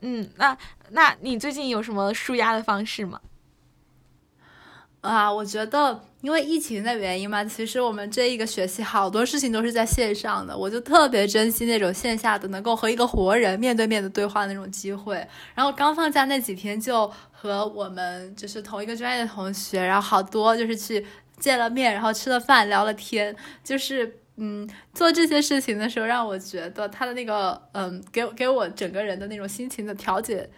[0.00, 0.56] 嗯，那
[0.90, 3.20] 那你最近有什么舒压的方式吗？
[5.00, 6.04] 啊，我觉得。
[6.22, 15.16] 因为疫情的原因嘛，其实我们这一个学期好多事情都是在线上的，我就特别珍惜那种线下的能够和一个活人面对面的对话那种机会。
[15.52, 21.04] 然后刚放假那几天，就和我们就是同一个专业的同学，然后好多就是去
[21.42, 23.34] 见了面，然后吃了饭，聊了天，
[23.64, 30.48] 就是嗯，做这些事情的时候，让我觉得他的那个嗯，给给我整个人的那种心情的调节。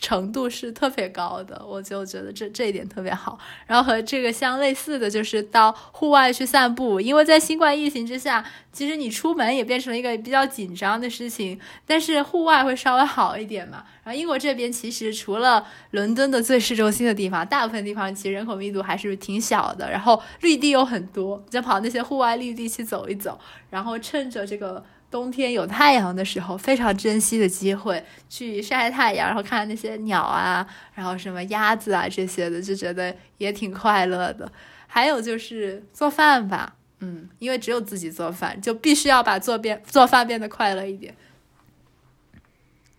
[0.00, 3.38] 程度是特别高的，我就觉得这这一点特别好。
[3.66, 11.58] 然后和这个相类似的就是到户外去散步，因为在新冠疫情之下，其实你出门也变成了一个比较紧张的事情。
[11.86, 13.84] 但是户外会稍微好一点嘛。
[14.04, 19.90] 然后英国这边其实除了伦敦的最市中心的地方，大部分地方其实人口密度还是挺小的。
[19.90, 23.38] 然后绿地又很多，就跑那些户外绿地去走一走，
[23.70, 24.84] 然后趁着这个。
[25.10, 34.50] 冬天有太阳的时候，非常珍惜的机会去晒太阳，然后看那些鸟啊，然后什么鸭子啊这些的，就觉得也挺快乐的。
[34.86, 41.14] 还有就是做饭吧，嗯，因为只有自己做饭，就必须要把做变做饭变得快乐一点。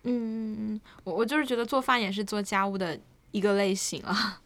[0.04, 2.98] 嗯嗯嗯，我我就是觉得做饭也是做家务的
[3.30, 4.40] 一个类型啊。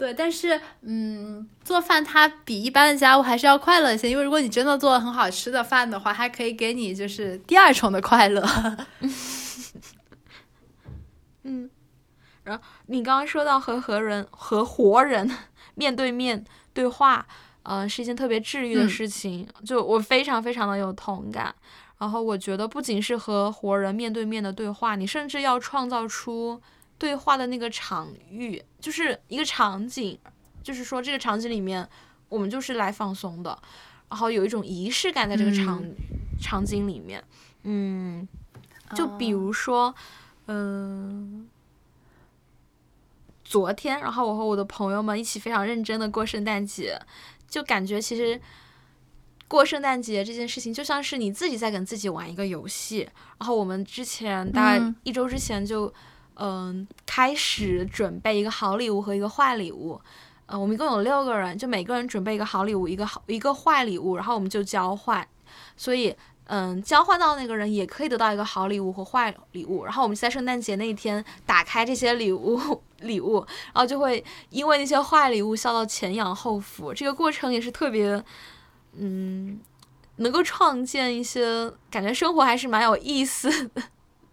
[0.00, 8.42] 对，但是，嗯，做饭它比一般的家务还是要快乐一些，因为如果你真的做了很好吃的饭的话，还可以给你就是第二重的快乐。
[11.42, 11.68] 嗯，
[12.44, 15.30] 然后你刚刚说到和和人和活人
[15.74, 16.42] 面对面
[16.72, 17.26] 对话，
[17.64, 21.54] 嗯，是一件特别治愈的事情，就我非常非常的有同感。
[21.98, 26.62] 然后我觉得不仅是和活人面对面的对话，你甚至要创造出。
[27.00, 30.18] 对话的那个场域就是一个场景，
[30.62, 31.88] 就是说这个场景里面
[32.28, 33.58] 我们就是来放松的，
[34.10, 35.82] 然后有一种仪式感在这个场
[36.38, 37.24] 场景里面，
[37.62, 38.28] 嗯，
[38.94, 39.94] 就比如说，
[40.48, 41.48] 嗯，
[43.42, 47.00] 昨天，然后我和我的朋友们一起非常认真的过圣诞节，
[47.48, 48.38] 就感觉其实
[49.48, 55.90] 过圣诞节这件事情就像是你自己在跟自己玩一个游戏，然后我们之前大概一周之前就。
[56.42, 60.00] 嗯，开始准备一个好礼物和一个坏礼物。
[60.46, 65.26] 嗯，我们一共有六个人，就每个人准备一个好礼物，一个好一个坏礼物，然后我们就交换。
[65.76, 69.84] 所以，嗯，交换到那个人也可以得到一个好礼物和坏礼物。
[69.84, 72.58] 然后我们在圣诞节那一天打开这些礼物
[73.00, 76.94] 礼物，然后就会因为那些坏礼物笑到前仰后俯。
[76.94, 78.24] 这个过程也是特别，
[78.96, 79.60] 嗯，
[80.16, 83.82] 能够创建一些感觉生活还是蛮有意思的。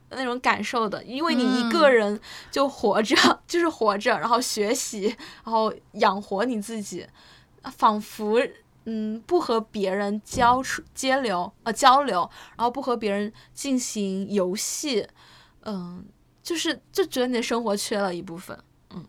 [0.09, 5.07] 那种感受的，因为你一个人就活着， 就是活着，然后学习，
[5.43, 7.05] 然后养活你自己，
[7.63, 8.41] 仿佛
[8.85, 15.05] 嗯不和别人交出交流呃交流，然后不和别人进行游戏，
[15.63, 16.05] 嗯，
[16.41, 18.57] 就是就觉得你的生活缺了一部分。
[18.91, 19.05] 嗯，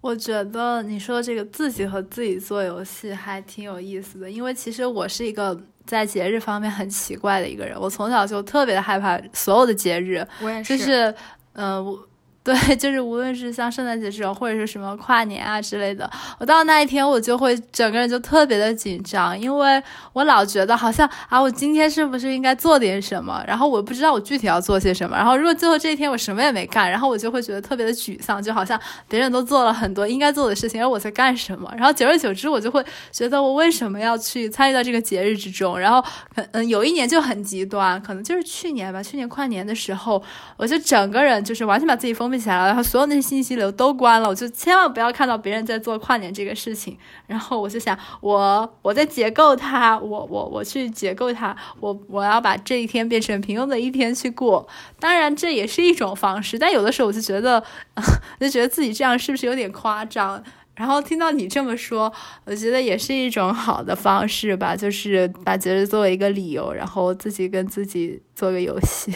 [0.00, 5.60] 我觉得你说这个自己和自己做游戏还挺有意思的，因为其实我是一个。
[5.90, 11.14] 在节日方面很奇怪的一个人，我从小就特别的害怕所有的节日，我也是，就是，
[11.54, 11.98] 嗯。
[12.42, 19.82] 对， 就是无论是像圣诞节这种，或者是什么跨年啊之类的，我到那一天我就会整个人就特别的紧张，因为
[20.14, 23.44] 我老觉得好像啊，我今天是不是应该做点什么？
[23.46, 25.14] 然后我不知道我具体要做些什么。
[25.14, 31.70] 然后如果最后这一天我什么也没干，然后我就会觉得特别的沮丧，就好像别人都做了很多应该做的事情，而我在干什么？
[31.76, 32.82] 然后久而久之，我就会
[33.12, 35.78] 觉得我为什么要去参与到这个节日之中？
[35.78, 36.00] 然后
[36.34, 40.22] 可嗯，有一年就很极端，可能就是去年吧，去年跨年的时候，
[40.56, 42.29] 我就整个人就是完全把自己封。
[42.30, 46.96] 不起来了，然后所有那些信息流都关了，我就千万不要看到别人在做跨年这个事情。
[47.26, 54.66] 然后我就想，我我在解构它，我我我去解构它，我我要把这一天变成平庸的一天去过。
[54.98, 57.62] 当然这也是一种方式，但有的时候我就觉得，
[58.38, 60.42] 就觉得自己这样是不是有点夸张？
[60.76, 62.10] 然后听到你这么说，
[62.46, 69.12] 我觉得也是一种好的方式吧，就是把节日作为一个理由，然后自己跟自己做个游戏。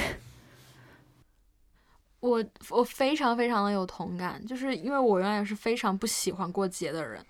[2.26, 7.24] 我我非常非常的有同感，就是因为我原来也是非常不喜欢过节的人，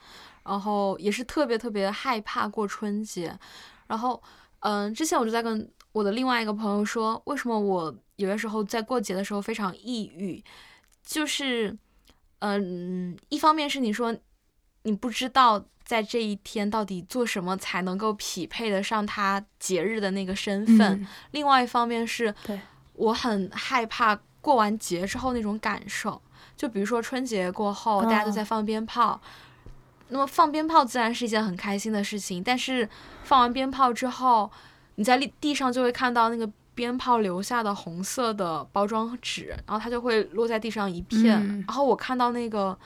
[0.44, 3.36] 然后也是特别特别害怕过春节。
[3.88, 4.22] 然后，
[4.60, 10.42] 嗯，之前我就在跟我的另外一个朋友说，为什么我有些时候在过节的时候非常抑郁，
[11.02, 11.76] 就是。
[12.40, 14.14] 嗯，一方面是你说
[14.82, 22.34] 你不知道在这一天到底做什么才能够匹配得上他节日的那个身份，另外一方面是
[22.92, 26.20] 我很害怕过完节之后那种感受。
[26.54, 29.18] 就比如说春节过后，大家都在放鞭炮，
[30.10, 32.88] 那么放鞭炮自然是一件很开心的事情，但是
[33.22, 34.50] 放完鞭炮之后，
[34.96, 36.48] 你在地地上就会看到那个。
[36.76, 41.30] 鞭炮留下的红色的包装纸，然后它就会落在地上一片。
[41.68, 42.76] 然后我看到那个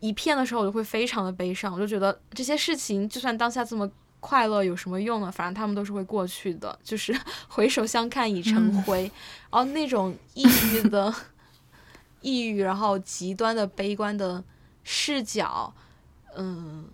[0.00, 1.72] 一片的时候，我就会非常的悲伤。
[1.72, 3.88] 我就觉得这些事情，就算当下这么
[4.22, 5.30] 快乐，有什么用呢？
[5.30, 7.12] 反正他们都是会过去的， 就是
[7.50, 9.02] 回首相看已成灰。
[9.50, 11.12] 然后那种抑郁的、
[12.22, 14.42] 抑郁，然后极端的悲观的
[14.84, 15.74] 视角，
[16.36, 16.86] 嗯，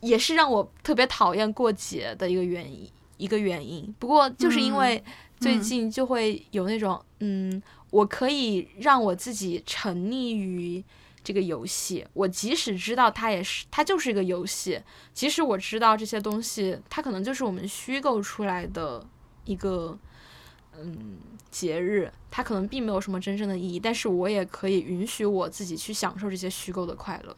[0.00, 2.88] 也是让我特别讨厌过节的一个原因。
[3.16, 5.04] 一个原因，不过就是因为
[5.38, 10.82] 最近就会有那种，嗯，我可以让我自己沉溺于
[11.22, 14.80] 这个游戏，我即使知道它也是，它就是一个游戏，
[15.12, 19.06] 即使我知道这些东西，它可能就是我们虚构出来的
[19.44, 19.98] 一个，
[20.76, 21.18] 嗯，
[21.50, 27.36] 节日，它可能并没有什么真正的意义，但是我也可以允许我自己去享受这些虚构的快乐，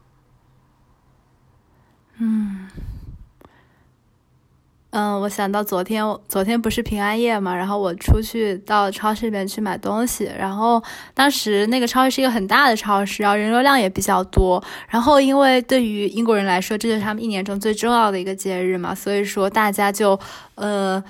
[4.93, 10.83] 嗯，我想到昨天，昨天不是平安夜嘛，然后我出去到超市里面去买东西，然后
[11.15, 20.19] 当时那个超市是一个很大的超市，然后人流量也比较多，然后因为对于英国人来说，这就是他们一年中最重要的一个节日嘛，所以说大家就，
[20.57, 21.03] 呃。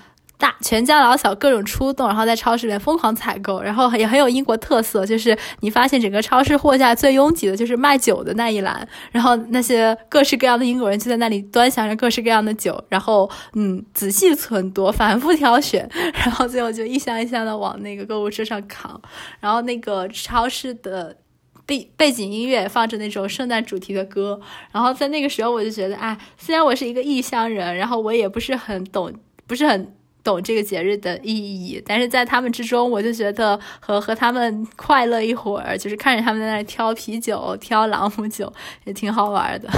[0.42, 19.00] 大全家老小各种出动，然后在超市里面疯狂采购，然后也很有英国特色，就是你发现整个超市货架最拥挤的就是卖酒的那一栏，然后那些各式各样的英国人就在那里端详着各式各样的酒，然后嗯仔细存多，反复挑选， 然后最后就一箱一箱的往那个购物车上扛，
[19.38, 21.16] 然后那个超市的
[21.64, 24.40] 背背景音乐放着那种圣诞主题的歌，
[24.72, 29.12] 然后在那个时候我就觉得，哎，虽然我是一个异乡人，然后我也不是很懂，
[29.46, 29.94] 不是很。
[30.24, 38.52] 懂这个节日的意义，但是在他们之中，我就觉得和和他们快乐一会儿，就是看着他们在那挑啤酒、挑朗姆酒，
[38.84, 39.68] 也挺好玩的。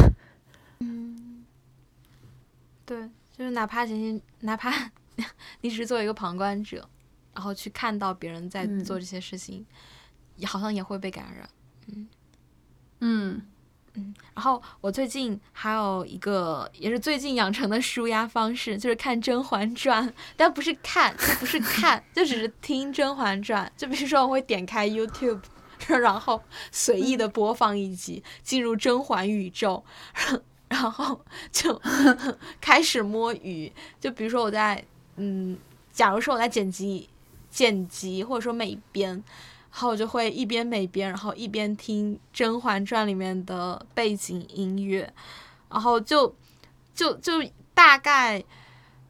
[0.80, 1.44] 嗯，
[2.84, 4.70] 对，就是哪怕仅仅哪怕
[5.62, 6.88] 你只是作为一个旁观者，
[7.32, 9.64] 然后去看到别人在做这些事情，
[10.36, 11.48] 也好像也会被感染。
[11.88, 12.08] 嗯
[13.00, 13.42] 嗯。
[13.96, 23.64] 嗯，然后我最近还有一个也是最近养成的舒压方式，就是看《甄嬛传》， 但不是看，不是看， 就只是听《甄嬛传》。
[23.80, 25.40] 就比如说，我会点开 YouTube，
[25.86, 26.42] 然后
[26.72, 29.84] 随意的播放一集，进入甄嬛宇宙，
[30.68, 31.80] 然后就
[32.60, 33.72] 开始摸鱼。
[34.00, 34.84] 就比如说我在，
[35.16, 35.56] 嗯，
[35.92, 37.08] 假如说我在剪辑、
[37.48, 39.22] 剪辑或者说美编。
[39.74, 45.12] 然后我就会一边美编，然后一边听《甄嬛传》里面的背景音乐，
[45.68, 46.32] 然后就
[46.94, 47.32] 就就
[47.74, 48.40] 大概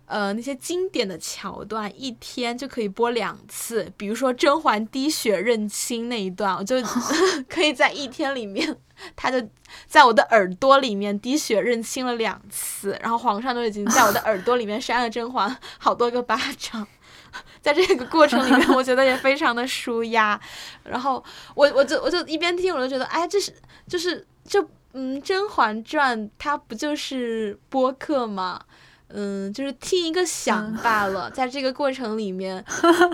[0.07, 3.93] 呃那些经典的桥段，一天就可以播两次。
[3.99, 6.77] 比如说甄嬛滴血认亲那一段，我就
[7.47, 8.75] 可以在一天里面，
[9.15, 9.47] 他就
[9.87, 16.89] 在我的耳朵里面滴血认亲了两次，然后皇上都已经在我的耳朵里面扇了甄嬛好多个巴掌。
[17.61, 20.41] 在这个过程里面，我觉得也非常的舒压。
[20.85, 21.23] 然后
[21.55, 23.53] 我我就我就一边听，我就觉得，哎，这是
[23.87, 28.61] 就是就嗯，《甄嬛传》它不就是播客吗？
[29.09, 31.31] 嗯，就是听一个响罢了。
[31.35, 32.65] 在这个过程里面，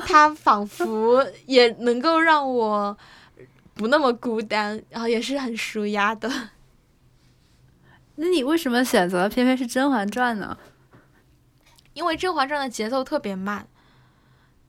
[0.07, 2.97] 它仿佛 也能够让我
[3.75, 6.31] 不那么孤单，然后也是很舒压的。
[8.17, 10.57] 那你为什么选择偏偏是《甄嬛传》呢？
[11.95, 13.67] 因为《甄嬛传》的节奏特别慢。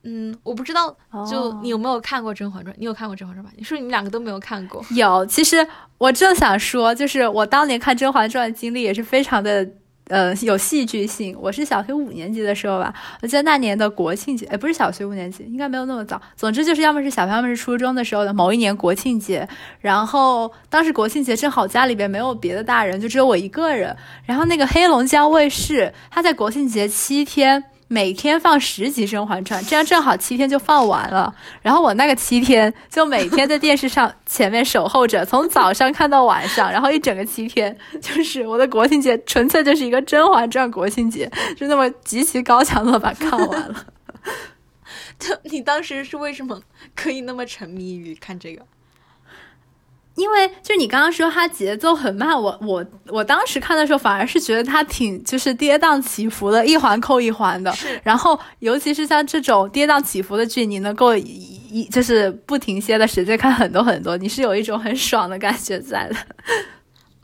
[0.03, 0.95] 嗯，我不知道，
[1.29, 2.73] 就你有没有看过《甄嬛传》？
[2.79, 3.53] 你有看过《甄嬛传》吧？
[3.55, 4.83] 你说你们两个都没有看过。
[4.95, 5.65] 有，其实
[5.99, 9.67] 我正想说，就是我当年看《甄嬛传》的经历也是非常的
[10.07, 11.37] 呃，有戏剧性。
[11.39, 12.91] 我是小学五年级的时候吧，
[13.21, 16.19] 我记得那年的国庆节，哎，不是小学五年级，应该没有那么早。
[16.35, 19.47] 总之就是要么是小学，要么是初中的时候的某一年国庆节。
[19.79, 23.95] 然后当时国庆节正好家里边没有别的大人，就只有我一个人。
[24.25, 27.65] 然后那个黑龙江卫视，它在国庆节七天。
[27.91, 31.35] 每天放十集《甄嬛传》，这样正好七天就放完了。
[31.61, 43.85] 然后我那个七天就每天在电视上前面守候着，从早上看到晚上，然后一整个七天，就是我的国庆节，纯粹就是一个《甄嬛传》国庆节，就那么极其高强度把看完了。
[45.19, 46.61] 就 你当时是为什么
[46.95, 48.65] 可以那么沉迷于看这个？
[50.15, 57.71] 因为就你刚刚说它节奏很慢，我我我当时看的时候反而是觉得它挺就是跌宕起伏的，一环扣一环的。
[57.73, 57.99] 是。
[58.03, 66.15] 然后尤其是像这种跌宕起伏的剧，你能够一就是不停歇的时间看很多很多，你是有一种很爽的感觉在的。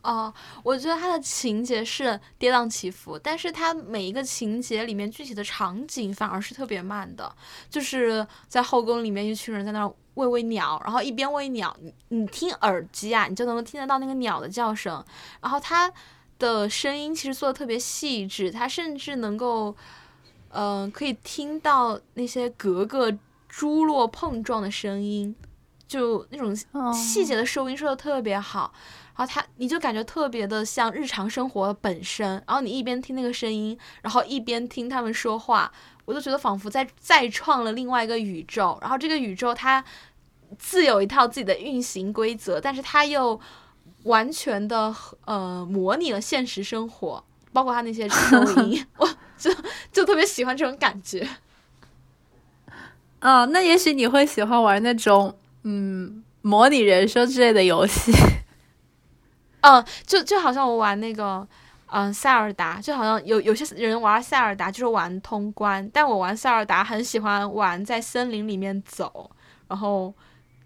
[0.02, 0.34] 哦，
[0.64, 7.30] 我觉得它的情节是跌宕起伏，但是它每一个情节里面具体的场景反而是特别慢的，
[7.70, 9.94] 就是在后宫里面一群人在那儿。
[10.18, 15.04] 喂喂鸟，然后一边喂鸟，你你听耳机啊，你就能够听得到那个鸟的叫声。
[15.40, 15.92] 然后它
[16.40, 19.76] 的声音其实做的特别细致，它甚至能够，
[20.50, 23.16] 嗯，可以听到那些格格
[23.48, 25.36] 珠落碰撞的声音，
[25.88, 26.56] 就那种
[26.92, 28.74] 细节的收音收的特别好。
[29.16, 32.44] 然后它你就感觉特别的像日常生活本身。
[32.48, 35.72] 然后你一边听那个声音，然后一边听他们说话。
[36.08, 39.84] 我就觉得仿佛在再创了另外一个宇宙，然后这个宇宙它
[40.58, 43.38] 自有一套自己的运行规则，但是它又
[44.04, 44.96] 完全的
[45.26, 49.06] 呃模拟了现实生活，包括它那些声音， 我
[49.38, 49.52] 就
[49.92, 51.28] 就特别喜欢这种感觉。
[53.20, 58.14] 哦，那也许你会喜欢玩那种嗯模拟人生之类的游戏。
[59.60, 61.46] 嗯， 就就好像我玩那个。
[61.98, 69.28] 嗯，塞尔达就好像有有些人玩塞尔达就是玩通关，但我玩塞尔达很喜欢玩在森林里面走，
[69.68, 70.14] 然后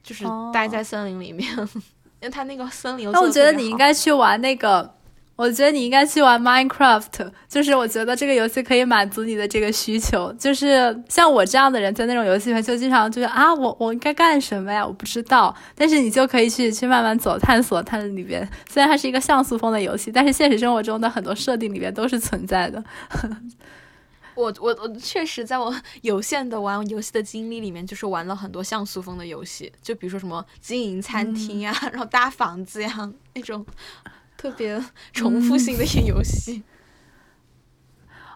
[0.03, 1.49] 就是待在森林里面，
[2.19, 3.09] 因为他那个森林。
[3.11, 4.93] 那我觉得你应该去玩那个。
[5.41, 10.31] 我觉得你应该去玩 Minecraft，就是我觉得这个游戏可以满足你的这个需求。
[10.33, 14.85] 就是像我这样的人，在那种游戏里面就经常就是啊，我我应该干什么呀？
[14.85, 15.55] 我不知道。
[15.73, 18.47] 但是你就可以去去慢慢走，探索它的里边。
[18.69, 22.83] 虽然它是一个像素风的游戏，但是现实生活中的很多设定里边都是存在的。
[24.35, 25.73] 我我我确实在我
[26.03, 33.65] 有限的玩游戏的经历里面，就是玩了很多像素风的游戏，就比如说什么经营餐厅呀，然后搭房子呀那种。
[34.41, 34.83] 特别
[35.13, 36.63] 重复性的一些游戏，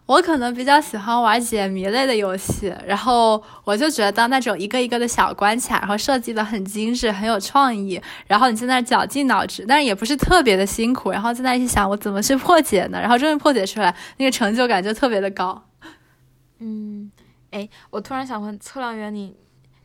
[0.05, 13.01] 我可能比较喜欢玩解谜类的游戏，然后我就觉得那种一个一个的小关卡，然后设计的很精致，很有创意，然后你在那绞尽脑汁，但是也不是特别的辛苦，然后在那一想我怎么去破解呢？
[13.01, 15.67] 然后终于破解出来，那个成就感就特别的高。
[16.59, 17.11] 嗯，
[17.49, 19.35] 哎，我突然想问测量员，你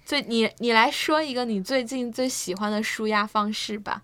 [0.05, 4.03] 最你你来说一个你最近最喜欢的舒压方式吧。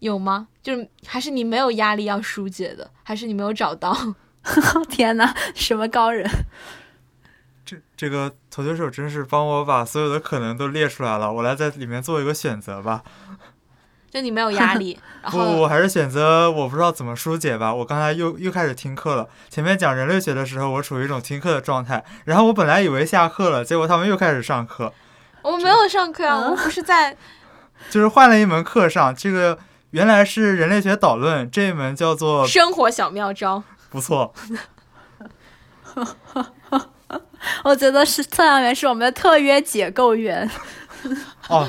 [0.00, 0.48] 有吗？
[0.62, 3.96] 就是还是你没有压力要疏解的，还是你没有找到？
[4.88, 6.28] 天哪，什么高人？
[7.64, 13.02] 这这个投球手真是帮我把所有的可能都列出来了，我来在里面做一个选择吧。
[14.10, 14.98] 就你没有压力，
[15.30, 17.74] 不，我还是选择我不知道怎么疏解吧。
[17.74, 24.94] 我刚才又又开始听课了，前面讲人类学的时候，我处于一种听课的状态，然后我本来以为下课了，结果他们又开始上课。
[25.42, 27.14] 我没有上课啊，我们不是在，
[27.90, 29.58] 就是换了一门课上这个。
[29.90, 34.34] 原来是人类学导论这一门叫做生活小妙招，不错。
[37.64, 40.48] 我觉得是测量员是我们的特约解构员。
[41.48, 41.66] 哦，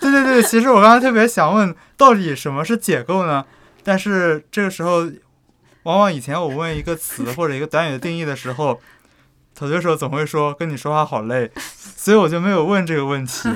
[0.00, 3.44] 对对对，其实我刚才特别想问，到底什么是解构呢？
[3.82, 5.10] 但是这个时候，
[5.82, 8.80] 往往以前我问一个词或者一个短语的定义的时候，
[9.54, 11.50] 投球手总会说跟你说话好累，
[11.96, 13.48] 所以我就没有问这个问题。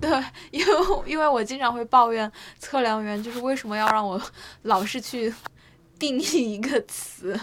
[0.00, 0.10] 对，
[0.50, 0.72] 因为
[1.06, 4.20] 因为我经常会抱怨测量员，就是为什么要让我
[4.62, 5.32] 老是去
[5.98, 7.38] 定义一个词。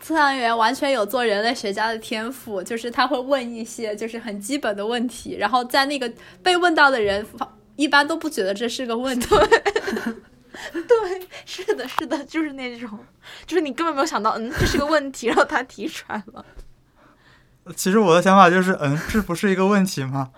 [0.00, 6.10] 测量员完全有做人类学家的天赋，就是他会问一些就是很基本的问题，然后在那个
[6.42, 7.26] 被问到的人
[7.76, 9.28] 一般都不觉得这是个问题。
[10.72, 12.98] 对，是的，是的，就是那种，
[13.46, 16.44] 就是你根本没有想到，嗯，这是个问题，然后他提出来了。
[17.76, 20.30] 其实我的想法就是，嗯，这不是一个问题吗？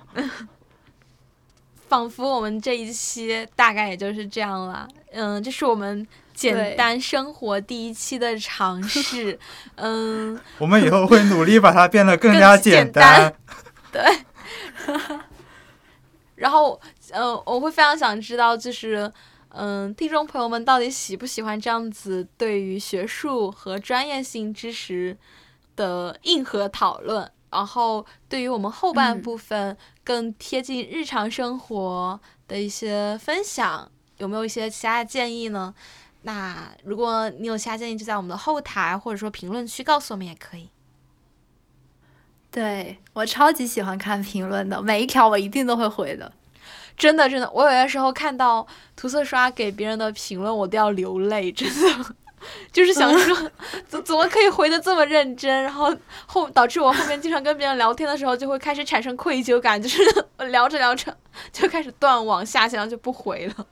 [1.93, 9.39] 仿佛我们这一期大概也就是这样了，嗯，这是我们简单生活第一期的尝试，
[9.77, 13.35] 嗯，我们以后会努力把它变得更加简单，
[13.93, 14.03] 对，
[16.37, 16.81] 然后，
[17.11, 19.13] 嗯，我会非常想知道，就是，
[19.51, 25.15] 嗯，听众朋友们到底喜不喜欢这样子对于学术和专业性知识
[25.77, 27.31] 的硬核讨论？
[27.53, 35.75] 然后对于我们后半部分更贴近日常生活的一些分享，有没有一些其他的建议呢？
[36.23, 40.71] 那如果你有其他建议，就在我们的后台或者说评论区告诉我们也可以。
[42.51, 46.33] 对我超级喜欢看评论的，每一条我一定都会回的。
[46.97, 52.15] 真的，真的，我有些时候看到涂色刷给别人的评论，我都要流泪，真的，
[52.73, 53.51] 就是想说，
[53.89, 55.63] 怎怎么可以回的这么认真？
[55.63, 55.95] 然后
[56.27, 60.03] 后导致我后面经常跟别人聊天的时候，就会开始产生愧疚感，就是
[60.51, 61.17] 聊着聊着
[61.53, 63.67] 就开始断网下线，然后就不回了。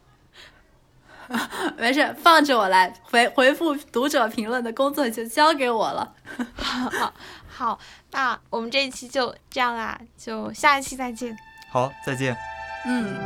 [1.78, 6.12] 没事，放着我来回回复读者评论的工作就交给我了。
[6.56, 7.12] 好，
[7.48, 7.78] 好，
[8.10, 11.36] 那我们这一期就这样啦，就下一期再见。
[11.72, 12.36] 好，再见。
[12.84, 13.16] 嗯，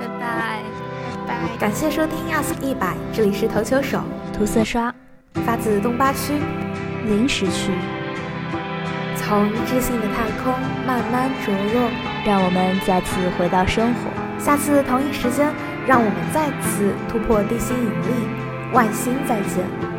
[0.00, 0.62] 拜拜，
[1.58, 4.00] 感谢收听 Ask 一百，这里是投球手
[4.32, 4.94] 涂色刷，
[5.46, 6.34] 发自东八区
[7.06, 7.72] 临时区，
[9.16, 10.52] 从知性的太空
[10.86, 11.90] 慢慢着落，
[12.24, 14.42] 让我们再次回到生活。
[14.42, 15.52] 下次同一时间。
[15.86, 19.89] 让我们再次突破地心引力，外星再见。